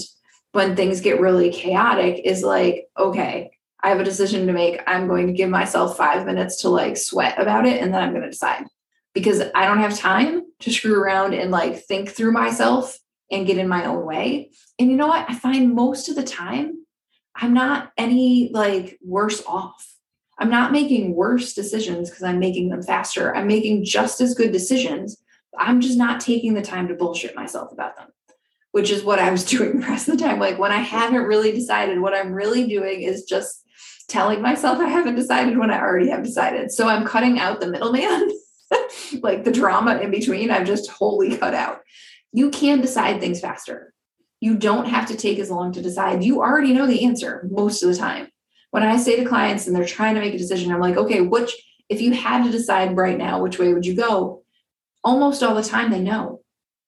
when 0.52 0.74
things 0.76 1.00
get 1.00 1.20
really 1.20 1.50
chaotic 1.50 2.22
is 2.24 2.42
like, 2.42 2.86
okay, 2.98 3.50
I 3.82 3.88
have 3.88 4.00
a 4.00 4.04
decision 4.04 4.46
to 4.46 4.52
make. 4.52 4.80
I'm 4.86 5.08
going 5.08 5.26
to 5.28 5.32
give 5.32 5.48
myself 5.48 5.96
five 5.96 6.26
minutes 6.26 6.62
to 6.62 6.68
like 6.68 6.96
sweat 6.96 7.40
about 7.40 7.66
it 7.66 7.80
and 7.80 7.94
then 7.94 8.02
I'm 8.02 8.10
going 8.10 8.22
to 8.22 8.30
decide 8.30 8.64
because 9.14 9.42
I 9.54 9.66
don't 9.66 9.78
have 9.78 9.96
time 9.96 10.42
to 10.60 10.72
screw 10.72 11.00
around 11.00 11.34
and 11.34 11.50
like 11.50 11.84
think 11.84 12.10
through 12.10 12.32
myself 12.32 12.98
and 13.30 13.46
get 13.46 13.58
in 13.58 13.68
my 13.68 13.86
own 13.86 14.04
way. 14.04 14.50
And 14.78 14.90
you 14.90 14.96
know 14.96 15.06
what? 15.06 15.26
I 15.28 15.34
find 15.34 15.74
most 15.74 16.08
of 16.08 16.16
the 16.16 16.24
time 16.24 16.84
I'm 17.34 17.54
not 17.54 17.92
any 17.96 18.50
like 18.52 18.98
worse 19.02 19.42
off. 19.46 19.94
I'm 20.40 20.48
not 20.48 20.72
making 20.72 21.14
worse 21.14 21.52
decisions 21.52 22.08
because 22.08 22.22
I'm 22.22 22.38
making 22.38 22.70
them 22.70 22.82
faster. 22.82 23.34
I'm 23.36 23.46
making 23.46 23.84
just 23.84 24.22
as 24.22 24.34
good 24.34 24.52
decisions. 24.52 25.22
I'm 25.56 25.82
just 25.82 25.98
not 25.98 26.18
taking 26.18 26.54
the 26.54 26.62
time 26.62 26.88
to 26.88 26.94
bullshit 26.94 27.36
myself 27.36 27.72
about 27.72 27.96
them, 27.98 28.08
which 28.72 28.90
is 28.90 29.04
what 29.04 29.18
I 29.18 29.30
was 29.30 29.44
doing 29.50 29.80
the 29.80 29.86
rest 29.86 30.08
of 30.08 30.16
the 30.16 30.24
time. 30.24 30.40
Like 30.40 30.58
when 30.58 30.72
I 30.72 30.78
haven't 30.78 31.24
really 31.24 31.52
decided, 31.52 32.00
what 32.00 32.14
I'm 32.14 32.32
really 32.32 32.66
doing 32.66 33.02
is 33.02 33.24
just 33.24 33.66
telling 34.08 34.40
myself 34.40 34.78
I 34.78 34.88
haven't 34.88 35.16
decided 35.16 35.58
when 35.58 35.70
I 35.70 35.78
already 35.78 36.08
have 36.08 36.24
decided. 36.24 36.72
So 36.72 36.88
I'm 36.88 37.06
cutting 37.06 37.38
out 37.38 37.60
the 37.60 37.68
middleman, 37.68 38.30
like 39.20 39.44
the 39.44 39.52
drama 39.52 39.98
in 39.98 40.10
between. 40.10 40.50
I've 40.50 40.66
just 40.66 40.90
wholly 40.90 41.36
cut 41.36 41.54
out. 41.54 41.80
You 42.32 42.50
can 42.50 42.80
decide 42.80 43.20
things 43.20 43.40
faster. 43.40 43.92
You 44.40 44.56
don't 44.56 44.86
have 44.86 45.06
to 45.08 45.16
take 45.16 45.38
as 45.38 45.50
long 45.50 45.72
to 45.72 45.82
decide. 45.82 46.24
You 46.24 46.40
already 46.40 46.72
know 46.72 46.86
the 46.86 47.04
answer 47.04 47.46
most 47.50 47.82
of 47.82 47.90
the 47.90 47.96
time. 47.96 48.28
When 48.70 48.82
I 48.82 48.96
say 48.96 49.16
to 49.16 49.28
clients 49.28 49.66
and 49.66 49.74
they're 49.74 49.84
trying 49.84 50.14
to 50.14 50.20
make 50.20 50.34
a 50.34 50.38
decision, 50.38 50.72
I'm 50.72 50.80
like, 50.80 50.96
okay, 50.96 51.20
which, 51.20 51.52
if 51.88 52.00
you 52.00 52.12
had 52.12 52.44
to 52.44 52.50
decide 52.50 52.96
right 52.96 53.18
now, 53.18 53.42
which 53.42 53.58
way 53.58 53.72
would 53.72 53.86
you 53.86 53.94
go? 53.94 54.44
Almost 55.02 55.42
all 55.42 55.54
the 55.54 55.62
time 55.62 55.90
they 55.90 56.00
know. 56.00 56.40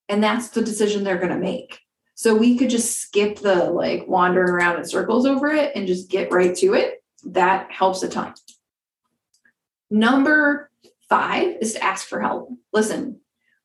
And 0.09 0.23
that's 0.23 0.49
the 0.49 0.63
decision 0.63 1.03
they're 1.03 1.19
going 1.19 1.31
to 1.31 1.39
make. 1.39 1.81
So 2.15 2.37
we 2.37 2.57
could 2.57 2.71
just 2.71 3.01
skip 3.01 3.39
the 3.39 3.65
like 3.71 4.07
wandering 4.07 4.51
around 4.51 4.79
in 4.79 4.85
circles 4.85 5.27
over 5.27 5.49
it 5.49 5.73
and 5.75 5.87
just 5.87 6.11
get 6.11 6.33
right 6.33 6.55
to 6.57 6.75
it. 6.75 7.03
That 7.25 7.73
helps 7.73 8.03
a 8.03 8.09
ton. 8.09 8.35
Number 9.91 10.71
five 11.09 11.57
is 11.61 11.75
to 11.75 11.83
ask 11.83 12.07
for 12.07 12.21
help. 12.21 12.51
Listen, 12.73 13.21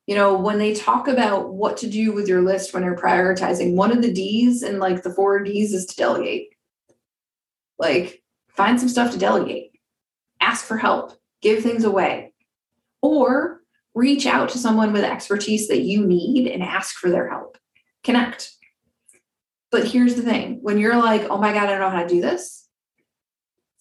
you 0.06 0.14
know, 0.14 0.38
when 0.38 0.58
they 0.58 0.74
talk 0.74 1.06
about 1.06 1.52
what 1.52 1.76
to 1.78 1.86
do 1.88 2.12
with 2.12 2.28
your 2.28 2.42
list 2.42 2.72
when 2.72 2.82
you're 2.82 2.96
prioritizing, 2.96 3.74
one 3.74 3.92
of 3.92 4.02
the 4.02 4.12
D's 4.12 4.62
and 4.62 4.78
like 4.78 5.02
the 5.02 5.12
four 5.12 5.42
D's 5.42 5.72
is 5.72 5.86
to 5.86 5.96
delegate. 5.96 6.48
Like, 7.78 8.22
find 8.48 8.78
some 8.78 8.88
stuff 8.88 9.12
to 9.12 9.18
delegate, 9.18 9.72
ask 10.40 10.64
for 10.64 10.76
help, 10.76 11.12
give 11.42 11.62
things 11.62 11.84
away, 11.84 12.32
or 13.02 13.60
reach 13.94 14.26
out 14.26 14.48
to 14.50 14.58
someone 14.58 14.92
with 14.92 15.04
expertise 15.04 15.68
that 15.68 15.82
you 15.82 16.06
need 16.06 16.48
and 16.48 16.62
ask 16.62 16.96
for 16.96 17.10
their 17.10 17.28
help. 17.28 17.58
Connect. 18.04 18.52
But 19.70 19.86
here's 19.86 20.14
the 20.14 20.22
thing 20.22 20.58
when 20.62 20.78
you're 20.78 20.96
like, 20.96 21.28
oh 21.30 21.38
my 21.38 21.52
God, 21.52 21.64
I 21.64 21.72
don't 21.72 21.80
know 21.80 21.90
how 21.90 22.02
to 22.02 22.08
do 22.08 22.20
this, 22.20 22.68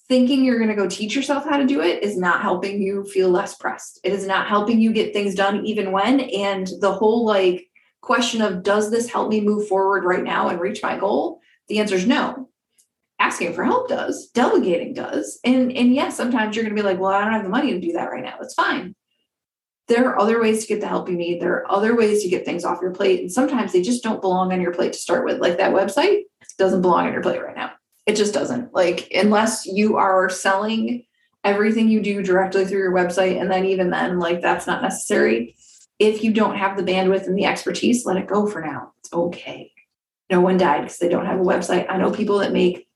thinking 0.07 0.43
you're 0.43 0.57
going 0.57 0.69
to 0.69 0.75
go 0.75 0.87
teach 0.87 1.15
yourself 1.15 1.45
how 1.45 1.57
to 1.57 1.65
do 1.65 1.81
it 1.81 2.03
is 2.03 2.17
not 2.17 2.41
helping 2.41 2.81
you 2.81 3.03
feel 3.05 3.29
less 3.29 3.55
pressed. 3.55 3.99
It 4.03 4.13
is 4.13 4.25
not 4.25 4.47
helping 4.47 4.79
you 4.79 4.93
get 4.93 5.13
things 5.13 5.35
done 5.35 5.65
even 5.65 5.91
when. 5.91 6.21
And 6.21 6.67
the 6.79 6.93
whole 6.93 7.25
like 7.25 7.67
question 8.01 8.41
of, 8.41 8.63
does 8.63 8.89
this 8.89 9.09
help 9.09 9.29
me 9.29 9.41
move 9.41 9.67
forward 9.67 10.03
right 10.03 10.23
now 10.23 10.49
and 10.49 10.59
reach 10.59 10.81
my 10.81 10.97
goal? 10.97 11.41
The 11.67 11.79
answer 11.79 11.95
is 11.95 12.07
no. 12.07 12.49
Asking 13.19 13.53
for 13.53 13.63
help 13.63 13.89
does, 13.89 14.27
delegating 14.27 14.93
does. 14.93 15.39
And, 15.43 15.71
and 15.71 15.93
yes, 15.93 16.15
sometimes 16.15 16.55
you're 16.55 16.63
going 16.63 16.75
to 16.75 16.81
be 16.81 16.87
like, 16.87 16.99
well, 16.99 17.11
I 17.11 17.23
don't 17.23 17.33
have 17.33 17.43
the 17.43 17.49
money 17.49 17.73
to 17.73 17.79
do 17.79 17.93
that 17.93 18.11
right 18.11 18.23
now. 18.23 18.35
It's 18.41 18.53
fine. 18.53 18.95
There 19.87 20.07
are 20.09 20.19
other 20.19 20.39
ways 20.39 20.61
to 20.61 20.67
get 20.67 20.81
the 20.81 20.87
help 20.87 21.09
you 21.09 21.15
need. 21.15 21.41
There 21.41 21.53
are 21.53 21.71
other 21.71 21.95
ways 21.95 22.21
to 22.23 22.29
get 22.29 22.45
things 22.45 22.63
off 22.63 22.81
your 22.81 22.91
plate. 22.91 23.21
And 23.21 23.31
sometimes 23.31 23.73
they 23.73 23.81
just 23.81 24.03
don't 24.03 24.21
belong 24.21 24.53
on 24.53 24.61
your 24.61 24.73
plate 24.73 24.93
to 24.93 24.99
start 24.99 25.25
with. 25.25 25.39
Like 25.39 25.57
that 25.57 25.73
website 25.73 26.23
doesn't 26.57 26.81
belong 26.81 27.07
on 27.07 27.13
your 27.13 27.21
plate 27.21 27.41
right 27.41 27.55
now 27.55 27.71
it 28.07 28.15
just 28.15 28.33
doesn't. 28.33 28.73
Like, 28.73 29.11
unless 29.13 29.65
you 29.65 29.97
are 29.97 30.29
selling 30.29 31.03
everything 31.43 31.89
you 31.89 32.01
do 32.01 32.23
directly 32.23 32.65
through 32.65 32.79
your 32.79 32.93
website, 32.93 33.39
and 33.39 33.51
then 33.51 33.65
even 33.65 33.91
then, 33.91 34.17
like, 34.17 34.41
that's 34.41 34.65
not 34.65 34.81
necessary. 34.81 35.55
If 35.99 36.23
you 36.23 36.33
don't 36.33 36.57
have 36.57 36.77
the 36.77 36.83
bandwidth 36.83 37.27
and 37.27 37.37
the 37.37 37.45
expertise, 37.45 38.05
let 38.05 38.17
it 38.17 38.27
go 38.27 38.47
for 38.47 38.61
now. 38.61 38.93
It's 38.99 39.11
okay. 39.11 39.71
No 40.31 40.39
one 40.39 40.57
died 40.57 40.83
because 40.83 40.99
they 40.99 41.09
don't 41.09 41.25
have 41.25 41.39
a 41.39 41.43
website. 41.43 41.85
I 41.89 41.97
know 41.97 42.11
people 42.11 42.39
that 42.39 42.53
make 42.53 42.86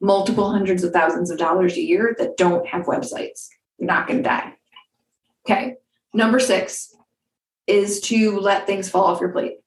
multiple 0.00 0.50
hundreds 0.50 0.84
of 0.84 0.92
thousands 0.92 1.30
of 1.30 1.38
dollars 1.38 1.76
a 1.76 1.82
year 1.82 2.14
that 2.18 2.36
don't 2.36 2.66
have 2.66 2.86
websites. 2.86 3.48
You're 3.78 3.88
not 3.88 4.06
going 4.06 4.22
to 4.22 4.28
die. 4.28 4.54
Okay. 5.48 5.74
Number 6.14 6.40
six 6.40 6.94
is 7.66 8.00
to 8.02 8.38
let 8.38 8.66
things 8.66 8.88
fall 8.88 9.04
off 9.04 9.20
your 9.20 9.30
plate. 9.30 9.58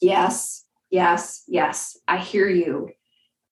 Yes, 0.00 0.64
yes, 0.90 1.44
yes. 1.46 1.96
I 2.06 2.18
hear 2.18 2.48
you 2.48 2.90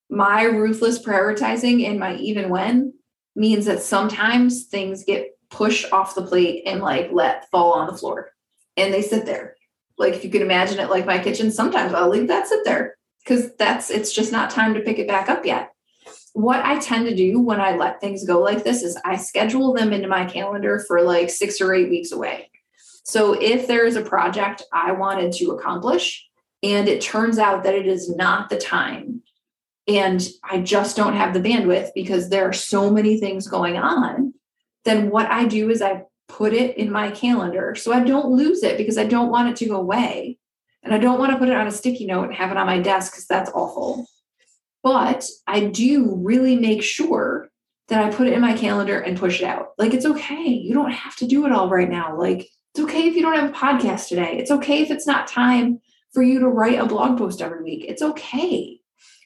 my 0.08 0.44
ruthless 0.44 1.02
prioritizing 1.02 1.88
and 1.88 1.98
my 1.98 2.16
even 2.16 2.48
when 2.48 2.92
means 3.34 3.66
that 3.66 3.82
sometimes 3.82 4.64
things 4.64 5.04
get 5.04 5.36
pushed 5.50 5.92
off 5.92 6.14
the 6.14 6.22
plate 6.22 6.62
and 6.66 6.80
like 6.80 7.10
let 7.12 7.48
fall 7.50 7.72
on 7.72 7.86
the 7.86 7.96
floor 7.96 8.30
and 8.76 8.92
they 8.92 9.02
sit 9.02 9.26
there 9.26 9.56
like 9.98 10.14
if 10.14 10.24
you 10.24 10.30
can 10.30 10.42
imagine 10.42 10.78
it 10.78 10.90
like 10.90 11.06
my 11.06 11.18
kitchen 11.18 11.50
sometimes 11.50 11.92
i'll 11.92 12.08
leave 12.08 12.28
that 12.28 12.46
sit 12.46 12.64
there 12.64 12.96
because 13.22 13.54
that's 13.56 13.90
it's 13.90 14.12
just 14.12 14.32
not 14.32 14.50
time 14.50 14.74
to 14.74 14.80
pick 14.80 14.98
it 14.98 15.08
back 15.08 15.28
up 15.28 15.44
yet 15.44 15.70
what 16.36 16.64
i 16.64 16.78
tend 16.78 17.06
to 17.06 17.14
do 17.14 17.40
when 17.40 17.60
i 17.60 17.74
let 17.74 18.00
things 18.00 18.24
go 18.24 18.40
like 18.40 18.62
this 18.62 18.82
is 18.82 18.96
i 19.04 19.16
schedule 19.16 19.72
them 19.72 19.92
into 19.92 20.08
my 20.08 20.24
calendar 20.24 20.84
for 20.86 21.02
like 21.02 21.30
six 21.30 21.60
or 21.60 21.72
eight 21.74 21.90
weeks 21.90 22.12
away 22.12 22.50
so 23.04 23.32
if 23.32 23.66
there 23.66 23.86
is 23.86 23.96
a 23.96 24.02
project 24.02 24.62
i 24.72 24.92
wanted 24.92 25.32
to 25.32 25.50
accomplish 25.52 26.26
and 26.62 26.88
it 26.88 27.00
turns 27.00 27.38
out 27.38 27.64
that 27.64 27.74
it 27.74 27.86
is 27.86 28.14
not 28.14 28.50
the 28.50 28.58
time 28.58 29.22
and 29.88 30.26
I 30.42 30.60
just 30.60 30.96
don't 30.96 31.14
have 31.14 31.32
the 31.32 31.40
bandwidth 31.40 31.90
because 31.94 32.28
there 32.28 32.48
are 32.48 32.52
so 32.52 32.90
many 32.90 33.20
things 33.20 33.46
going 33.46 33.76
on, 33.76 34.34
then 34.84 35.10
what 35.10 35.30
I 35.30 35.44
do 35.44 35.70
is 35.70 35.80
I 35.80 36.04
put 36.28 36.52
it 36.52 36.76
in 36.76 36.90
my 36.90 37.10
calendar 37.12 37.76
so 37.76 37.92
I 37.92 38.00
don't 38.00 38.32
lose 38.32 38.64
it 38.64 38.78
because 38.78 38.98
I 38.98 39.04
don't 39.04 39.30
want 39.30 39.48
it 39.48 39.56
to 39.56 39.66
go 39.66 39.76
away. 39.76 40.38
And 40.82 40.94
I 40.94 40.98
don't 40.98 41.18
want 41.18 41.32
to 41.32 41.38
put 41.38 41.48
it 41.48 41.56
on 41.56 41.66
a 41.66 41.72
sticky 41.72 42.06
note 42.06 42.24
and 42.24 42.34
have 42.34 42.50
it 42.50 42.56
on 42.56 42.66
my 42.66 42.80
desk 42.80 43.12
because 43.12 43.26
that's 43.26 43.50
awful. 43.50 44.06
But 44.86 45.28
I 45.48 45.64
do 45.64 46.14
really 46.14 46.54
make 46.54 46.80
sure 46.80 47.48
that 47.88 48.04
I 48.04 48.14
put 48.14 48.28
it 48.28 48.34
in 48.34 48.40
my 48.40 48.56
calendar 48.56 49.00
and 49.00 49.18
push 49.18 49.40
it 49.40 49.44
out. 49.44 49.70
Like 49.78 49.92
it's 49.92 50.06
okay. 50.06 50.46
You 50.46 50.74
don't 50.74 50.92
have 50.92 51.16
to 51.16 51.26
do 51.26 51.44
it 51.44 51.50
all 51.50 51.68
right 51.68 51.90
now. 51.90 52.16
Like 52.16 52.42
it's 52.72 52.84
okay 52.84 53.08
if 53.08 53.16
you 53.16 53.22
don't 53.22 53.34
have 53.34 53.50
a 53.50 53.52
podcast 53.52 54.06
today. 54.06 54.38
It's 54.38 54.52
okay 54.52 54.82
if 54.82 54.92
it's 54.92 55.04
not 55.04 55.26
time 55.26 55.80
for 56.14 56.22
you 56.22 56.38
to 56.38 56.46
write 56.46 56.78
a 56.78 56.86
blog 56.86 57.18
post 57.18 57.42
every 57.42 57.64
week. 57.64 57.84
It's 57.88 58.00
okay 58.00 58.78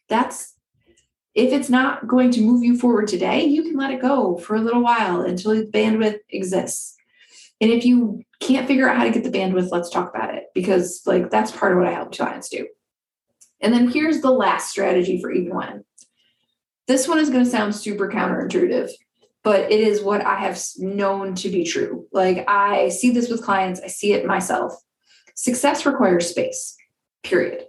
that's 0.09 0.55
if 1.35 1.53
it's 1.53 1.68
not 1.68 2.09
going 2.09 2.31
to 2.31 2.40
move 2.40 2.64
you 2.64 2.79
forward 2.79 3.09
today, 3.09 3.44
you 3.44 3.62
can 3.62 3.77
let 3.77 3.90
it 3.90 4.01
go 4.01 4.38
for 4.38 4.57
a 4.57 4.62
little 4.62 4.83
while 4.83 5.20
until 5.20 5.55
the 5.55 5.66
bandwidth 5.66 6.20
exists. 6.31 6.96
And 7.61 7.70
if 7.70 7.85
you 7.85 8.23
can't 8.40 8.66
figure 8.66 8.88
out 8.88 8.96
how 8.96 9.05
to 9.05 9.11
get 9.11 9.25
the 9.25 9.38
bandwidth, 9.38 9.70
let's 9.70 9.90
talk 9.90 10.09
about 10.09 10.35
it 10.35 10.44
because 10.55 11.03
like 11.05 11.29
that's 11.29 11.53
part 11.53 11.73
of 11.73 11.79
what 11.79 11.87
I 11.87 11.92
help 11.92 12.16
clients 12.16 12.49
do. 12.49 12.66
And 13.61 13.73
then 13.73 13.90
here's 13.90 14.20
the 14.20 14.31
last 14.31 14.70
strategy 14.70 15.20
for 15.20 15.31
even 15.31 15.55
when. 15.55 15.85
This 16.88 17.07
one 17.07 17.18
is 17.18 17.31
going 17.31 17.44
to 17.44 17.51
sound 17.51 17.75
super 17.75 18.09
counterintuitive, 18.09 18.90
but 19.42 19.70
it 19.70 19.81
is 19.81 20.03
what 20.03 20.25
I 20.25 20.37
have 20.37 20.61
known 20.79 21.35
to 21.37 21.49
be 21.49 21.64
true. 21.64 22.07
Like 22.12 22.44
I 22.49 22.88
see 22.88 23.11
this 23.11 23.29
with 23.29 23.44
clients, 23.44 23.81
I 23.81 23.88
see 23.88 24.12
it 24.12 24.27
myself. 24.27 24.73
Success 25.35 25.87
requires 25.87 26.29
space, 26.29 26.77
period 27.23 27.64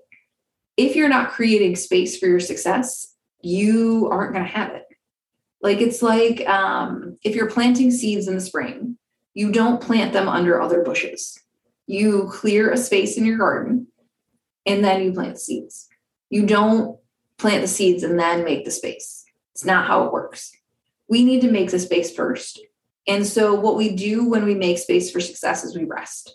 if 0.78 0.96
you're 0.96 1.10
not 1.10 1.32
creating 1.32 1.76
space 1.76 2.18
for 2.18 2.28
your 2.28 2.40
success, 2.40 3.16
you 3.42 4.10
aren't 4.12 4.34
going 4.34 4.46
to 4.46 4.52
have 4.52 4.72
it. 4.72 4.86
Like 5.62 5.80
it's 5.80 6.02
like 6.02 6.48
um, 6.48 7.18
if 7.24 7.36
you're 7.36 7.50
planting 7.50 7.92
seeds 7.92 8.28
in 8.28 8.36
the 8.36 8.42
spring, 8.42 8.98
you 9.34 9.52
don't 9.52 9.82
plant 9.82 10.12
them 10.14 10.28
under 10.28 10.60
other 10.60 10.84
bushes. 10.84 11.40
You 11.86 12.30
clear 12.32 12.72
a 12.72 12.78
space 12.78 13.18
in 13.18 13.26
your 13.26 13.38
garden 13.38 13.88
and 14.66 14.84
then 14.84 15.04
you 15.04 15.14
plant 15.14 15.40
seeds. 15.40 15.88
You 16.30 16.46
don't 16.46 17.00
plant 17.38 17.62
the 17.62 17.68
seeds 17.68 18.04
and 18.04 18.20
then 18.20 18.44
make 18.44 18.66
the 18.66 18.72
space. 18.72 19.26
It's 19.54 19.66
not 19.66 19.88
how 19.88 20.06
it 20.06 20.14
works. 20.14 20.52
We 21.08 21.24
need 21.24 21.42
to 21.42 21.52
make 21.52 21.72
the 21.72 21.80
space 21.80 22.14
first. 22.14 22.60
And 23.08 23.26
so, 23.26 23.56
what 23.56 23.76
we 23.76 23.96
do 23.96 24.30
when 24.30 24.46
we 24.46 24.54
make 24.54 24.78
space 24.78 25.12
for 25.12 25.20
success 25.20 25.64
is 25.64 25.76
we 25.76 25.86
rest. 25.86 26.34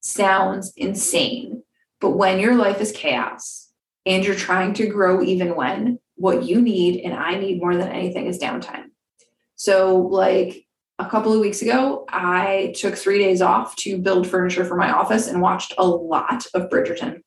Sounds 0.00 0.72
insane. 0.76 1.62
But 2.00 2.10
when 2.10 2.40
your 2.40 2.54
life 2.54 2.80
is 2.80 2.92
chaos 2.92 3.70
and 4.06 4.24
you're 4.24 4.34
trying 4.34 4.72
to 4.74 4.86
grow, 4.86 5.22
even 5.22 5.54
when 5.54 5.98
what 6.14 6.44
you 6.44 6.60
need 6.60 7.02
and 7.02 7.14
I 7.14 7.38
need 7.38 7.60
more 7.60 7.76
than 7.76 7.88
anything 7.88 8.26
is 8.26 8.38
downtime. 8.38 8.86
So, 9.56 9.98
like 9.98 10.66
a 10.98 11.08
couple 11.08 11.32
of 11.32 11.40
weeks 11.40 11.62
ago, 11.62 12.04
I 12.08 12.74
took 12.76 12.96
three 12.96 13.18
days 13.18 13.40
off 13.40 13.76
to 13.76 13.98
build 13.98 14.26
furniture 14.26 14.64
for 14.64 14.76
my 14.76 14.90
office 14.90 15.28
and 15.28 15.40
watched 15.40 15.74
a 15.78 15.86
lot 15.86 16.46
of 16.54 16.68
Bridgerton. 16.68 17.22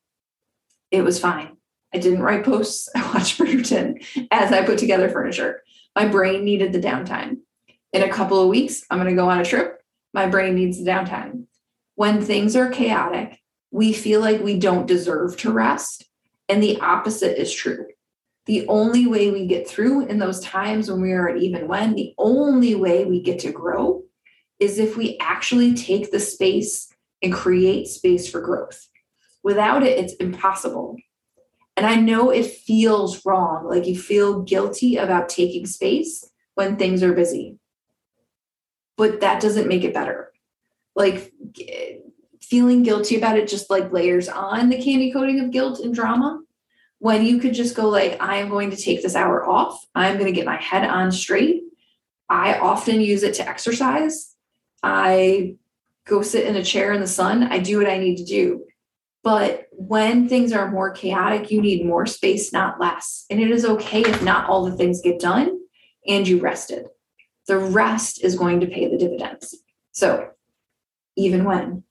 It 0.90 1.02
was 1.02 1.18
fine. 1.18 1.56
I 1.94 1.98
didn't 1.98 2.22
write 2.22 2.44
posts. 2.44 2.88
I 2.96 3.02
watched 3.12 3.38
Bridgerton 3.38 4.04
as 4.30 4.52
I 4.52 4.64
put 4.64 4.78
together 4.78 5.08
furniture. 5.08 5.62
My 5.96 6.06
brain 6.06 6.44
needed 6.44 6.72
the 6.72 6.80
downtime. 6.80 7.38
In 7.92 8.02
a 8.02 8.12
couple 8.12 8.40
of 8.40 8.48
weeks, 8.48 8.84
I'm 8.90 8.98
going 8.98 9.10
to 9.10 9.16
go 9.16 9.28
on 9.28 9.40
a 9.40 9.44
trip. 9.44 9.82
My 10.14 10.26
brain 10.26 10.54
needs 10.54 10.78
the 10.78 10.90
downtime. 10.90 11.44
When 11.94 12.22
things 12.22 12.56
are 12.56 12.70
chaotic, 12.70 13.38
we 13.70 13.92
feel 13.92 14.20
like 14.20 14.42
we 14.42 14.58
don't 14.58 14.86
deserve 14.86 15.36
to 15.38 15.52
rest. 15.52 16.04
And 16.48 16.62
the 16.62 16.80
opposite 16.80 17.40
is 17.40 17.52
true. 17.52 17.86
The 18.46 18.66
only 18.66 19.06
way 19.06 19.30
we 19.30 19.46
get 19.46 19.68
through 19.68 20.06
in 20.06 20.18
those 20.18 20.40
times 20.40 20.90
when 20.90 21.00
we 21.00 21.12
are 21.12 21.28
at 21.28 21.36
even 21.36 21.68
when, 21.68 21.94
the 21.94 22.14
only 22.18 22.74
way 22.74 23.04
we 23.04 23.22
get 23.22 23.38
to 23.40 23.52
grow 23.52 24.02
is 24.58 24.78
if 24.78 24.96
we 24.96 25.16
actually 25.20 25.74
take 25.74 26.10
the 26.10 26.20
space 26.20 26.88
and 27.22 27.32
create 27.32 27.86
space 27.86 28.28
for 28.28 28.40
growth. 28.40 28.88
Without 29.42 29.82
it, 29.82 29.98
it's 29.98 30.14
impossible. 30.14 30.96
And 31.76 31.86
I 31.86 31.96
know 31.96 32.30
it 32.30 32.46
feels 32.46 33.24
wrong, 33.24 33.66
like 33.66 33.86
you 33.86 33.98
feel 33.98 34.42
guilty 34.42 34.96
about 34.96 35.28
taking 35.28 35.66
space 35.66 36.28
when 36.54 36.76
things 36.76 37.02
are 37.02 37.14
busy. 37.14 37.58
But 38.96 39.20
that 39.20 39.40
doesn't 39.40 39.68
make 39.68 39.84
it 39.84 39.94
better. 39.94 40.32
Like 40.94 41.32
eh, 41.66 41.96
feeling 42.42 42.82
guilty 42.82 43.16
about 43.16 43.38
it 43.38 43.48
just 43.48 43.70
like 43.70 43.92
layers 43.92 44.28
on 44.28 44.68
the 44.68 44.82
candy 44.82 45.12
coating 45.12 45.40
of 45.40 45.50
guilt 45.50 45.80
and 45.80 45.94
drama. 45.94 46.40
When 47.02 47.26
you 47.26 47.40
could 47.40 47.52
just 47.52 47.74
go 47.74 47.88
like, 47.88 48.22
I 48.22 48.36
am 48.36 48.48
going 48.48 48.70
to 48.70 48.76
take 48.76 49.02
this 49.02 49.16
hour 49.16 49.44
off. 49.44 49.84
I'm 49.92 50.18
going 50.18 50.26
to 50.26 50.32
get 50.32 50.46
my 50.46 50.62
head 50.62 50.88
on 50.88 51.10
straight. 51.10 51.64
I 52.28 52.60
often 52.60 53.00
use 53.00 53.24
it 53.24 53.34
to 53.34 53.48
exercise. 53.48 54.32
I 54.84 55.56
go 56.06 56.22
sit 56.22 56.46
in 56.46 56.54
a 56.54 56.62
chair 56.62 56.92
in 56.92 57.00
the 57.00 57.08
sun. 57.08 57.42
I 57.42 57.58
do 57.58 57.78
what 57.78 57.88
I 57.88 57.98
need 57.98 58.18
to 58.18 58.24
do. 58.24 58.66
But 59.24 59.66
when 59.72 60.28
things 60.28 60.52
are 60.52 60.70
more 60.70 60.92
chaotic, 60.92 61.50
you 61.50 61.60
need 61.60 61.84
more 61.84 62.06
space, 62.06 62.52
not 62.52 62.78
less. 62.78 63.26
And 63.28 63.40
it 63.40 63.50
is 63.50 63.64
okay 63.64 64.02
if 64.02 64.22
not 64.22 64.48
all 64.48 64.64
the 64.64 64.76
things 64.76 65.00
get 65.02 65.18
done 65.18 65.58
and 66.06 66.28
you 66.28 66.38
rested. 66.38 66.86
The 67.48 67.58
rest 67.58 68.22
is 68.22 68.38
going 68.38 68.60
to 68.60 68.68
pay 68.68 68.88
the 68.88 68.96
dividends. 68.96 69.56
So, 69.90 70.30
even 71.16 71.42
when, 71.42 71.82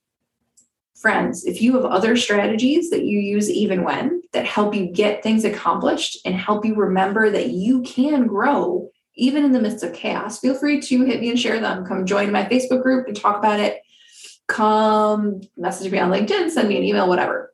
friends, 1.02 1.46
if 1.46 1.62
you 1.62 1.74
have 1.76 1.86
other 1.86 2.16
strategies 2.16 2.90
that 2.90 3.04
you 3.04 3.20
use 3.20 3.50
even 3.50 3.84
when 3.84 4.22
that 4.34 4.46
help 4.46 4.74
you 4.76 4.86
get 4.86 5.24
things 5.24 5.44
accomplished 5.44 6.18
and 6.26 6.36
help 6.36 6.66
you 6.66 6.76
remember 6.76 7.30
that 7.30 7.50
you 7.50 7.82
can 7.82 8.28
grow 8.28 8.90
even 9.16 9.44
in 9.44 9.52
the 9.52 9.62
midst 9.62 9.84
of 9.84 9.94
chaos, 9.94 10.40
feel 10.40 10.56
free 10.56 10.80
to 10.80 11.04
hit 11.04 11.20
me 11.20 11.30
and 11.30 11.40
share 11.40 11.60
them. 11.60 11.86
Come 11.86 12.06
join 12.06 12.32
my 12.32 12.46
Facebook 12.46 12.82
group 12.82 13.08
and 13.08 13.16
talk 13.16 13.38
about 13.38 13.60
it 13.60 13.82
come 14.52 15.42
message 15.58 15.92
me 15.92 15.98
on 15.98 16.12
LinkedIn, 16.12 16.50
send 16.50 16.68
me 16.68 16.78
an 16.78 16.84
email, 16.84 17.08
whatever. 17.08 17.54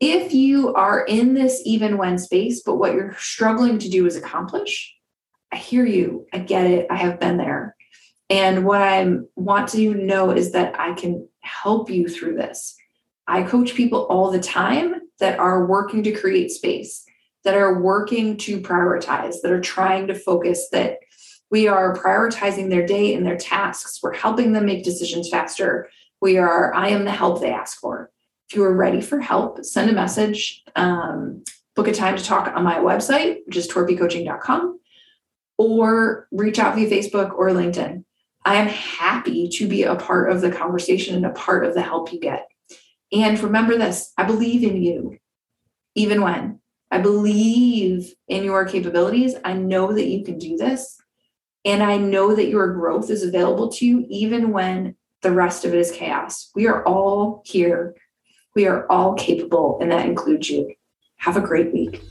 If 0.00 0.32
you 0.32 0.74
are 0.74 1.04
in 1.04 1.34
this 1.34 1.62
even 1.64 1.98
when 1.98 2.18
space, 2.18 2.62
but 2.62 2.76
what 2.76 2.94
you're 2.94 3.14
struggling 3.18 3.78
to 3.78 3.88
do 3.88 4.06
is 4.06 4.16
accomplish, 4.16 4.94
I 5.52 5.56
hear 5.56 5.84
you. 5.84 6.26
I 6.32 6.38
get 6.38 6.66
it. 6.66 6.86
I 6.90 6.96
have 6.96 7.20
been 7.20 7.36
there. 7.36 7.76
And 8.28 8.64
what 8.64 8.80
I 8.80 9.06
want 9.36 9.68
to 9.70 9.94
know 9.94 10.30
is 10.30 10.52
that 10.52 10.78
I 10.80 10.94
can 10.94 11.28
help 11.44 11.90
you 11.90 12.08
through 12.08 12.34
this. 12.36 12.76
I 13.26 13.42
coach 13.42 13.74
people 13.74 14.06
all 14.06 14.30
the 14.30 14.40
time 14.40 14.94
that 15.20 15.38
are 15.38 15.66
working 15.66 16.02
to 16.02 16.12
create 16.12 16.50
space, 16.50 17.04
that 17.44 17.54
are 17.54 17.80
working 17.80 18.36
to 18.38 18.60
prioritize, 18.60 19.36
that 19.42 19.52
are 19.52 19.60
trying 19.60 20.06
to 20.08 20.14
focus, 20.14 20.68
that 20.72 20.98
we 21.50 21.68
are 21.68 21.96
prioritizing 21.96 22.68
their 22.68 22.86
day 22.86 23.14
and 23.14 23.24
their 23.24 23.36
tasks. 23.36 24.00
We're 24.02 24.14
helping 24.14 24.52
them 24.52 24.66
make 24.66 24.84
decisions 24.84 25.28
faster. 25.30 25.88
We 26.20 26.38
are, 26.38 26.74
I 26.74 26.88
am 26.88 27.04
the 27.04 27.10
help 27.10 27.40
they 27.40 27.52
ask 27.52 27.78
for. 27.78 28.10
If 28.48 28.56
you 28.56 28.64
are 28.64 28.74
ready 28.74 29.00
for 29.00 29.20
help, 29.20 29.64
send 29.64 29.90
a 29.90 29.94
message, 29.94 30.62
um, 30.76 31.44
book 31.76 31.88
a 31.88 31.92
time 31.92 32.16
to 32.16 32.24
talk 32.24 32.48
on 32.54 32.64
my 32.64 32.76
website, 32.76 33.38
which 33.46 33.56
is 33.56 33.68
torpycoaching.com, 33.68 34.80
or 35.58 36.28
reach 36.30 36.58
out 36.58 36.74
via 36.74 36.90
Facebook 36.90 37.32
or 37.34 37.50
LinkedIn. 37.50 38.03
I 38.44 38.56
am 38.56 38.68
happy 38.68 39.48
to 39.48 39.66
be 39.66 39.84
a 39.84 39.96
part 39.96 40.30
of 40.30 40.40
the 40.40 40.50
conversation 40.50 41.14
and 41.14 41.26
a 41.26 41.30
part 41.30 41.64
of 41.64 41.74
the 41.74 41.82
help 41.82 42.12
you 42.12 42.20
get. 42.20 42.46
And 43.12 43.38
remember 43.40 43.78
this 43.78 44.12
I 44.18 44.24
believe 44.24 44.62
in 44.62 44.82
you, 44.82 45.18
even 45.94 46.22
when 46.22 46.60
I 46.90 46.98
believe 46.98 48.14
in 48.28 48.44
your 48.44 48.64
capabilities. 48.66 49.34
I 49.44 49.54
know 49.54 49.92
that 49.92 50.06
you 50.06 50.24
can 50.24 50.38
do 50.38 50.56
this. 50.56 50.96
And 51.64 51.82
I 51.82 51.96
know 51.96 52.34
that 52.34 52.48
your 52.48 52.74
growth 52.74 53.10
is 53.10 53.22
available 53.22 53.68
to 53.72 53.86
you 53.86 54.06
even 54.10 54.52
when 54.52 54.94
the 55.22 55.32
rest 55.32 55.64
of 55.64 55.72
it 55.72 55.80
is 55.80 55.90
chaos. 55.90 56.50
We 56.54 56.66
are 56.66 56.84
all 56.84 57.42
here. 57.46 57.96
We 58.54 58.66
are 58.66 58.86
all 58.90 59.14
capable, 59.14 59.78
and 59.80 59.90
that 59.90 60.06
includes 60.06 60.50
you. 60.50 60.72
Have 61.16 61.36
a 61.36 61.40
great 61.40 61.72
week. 61.72 62.02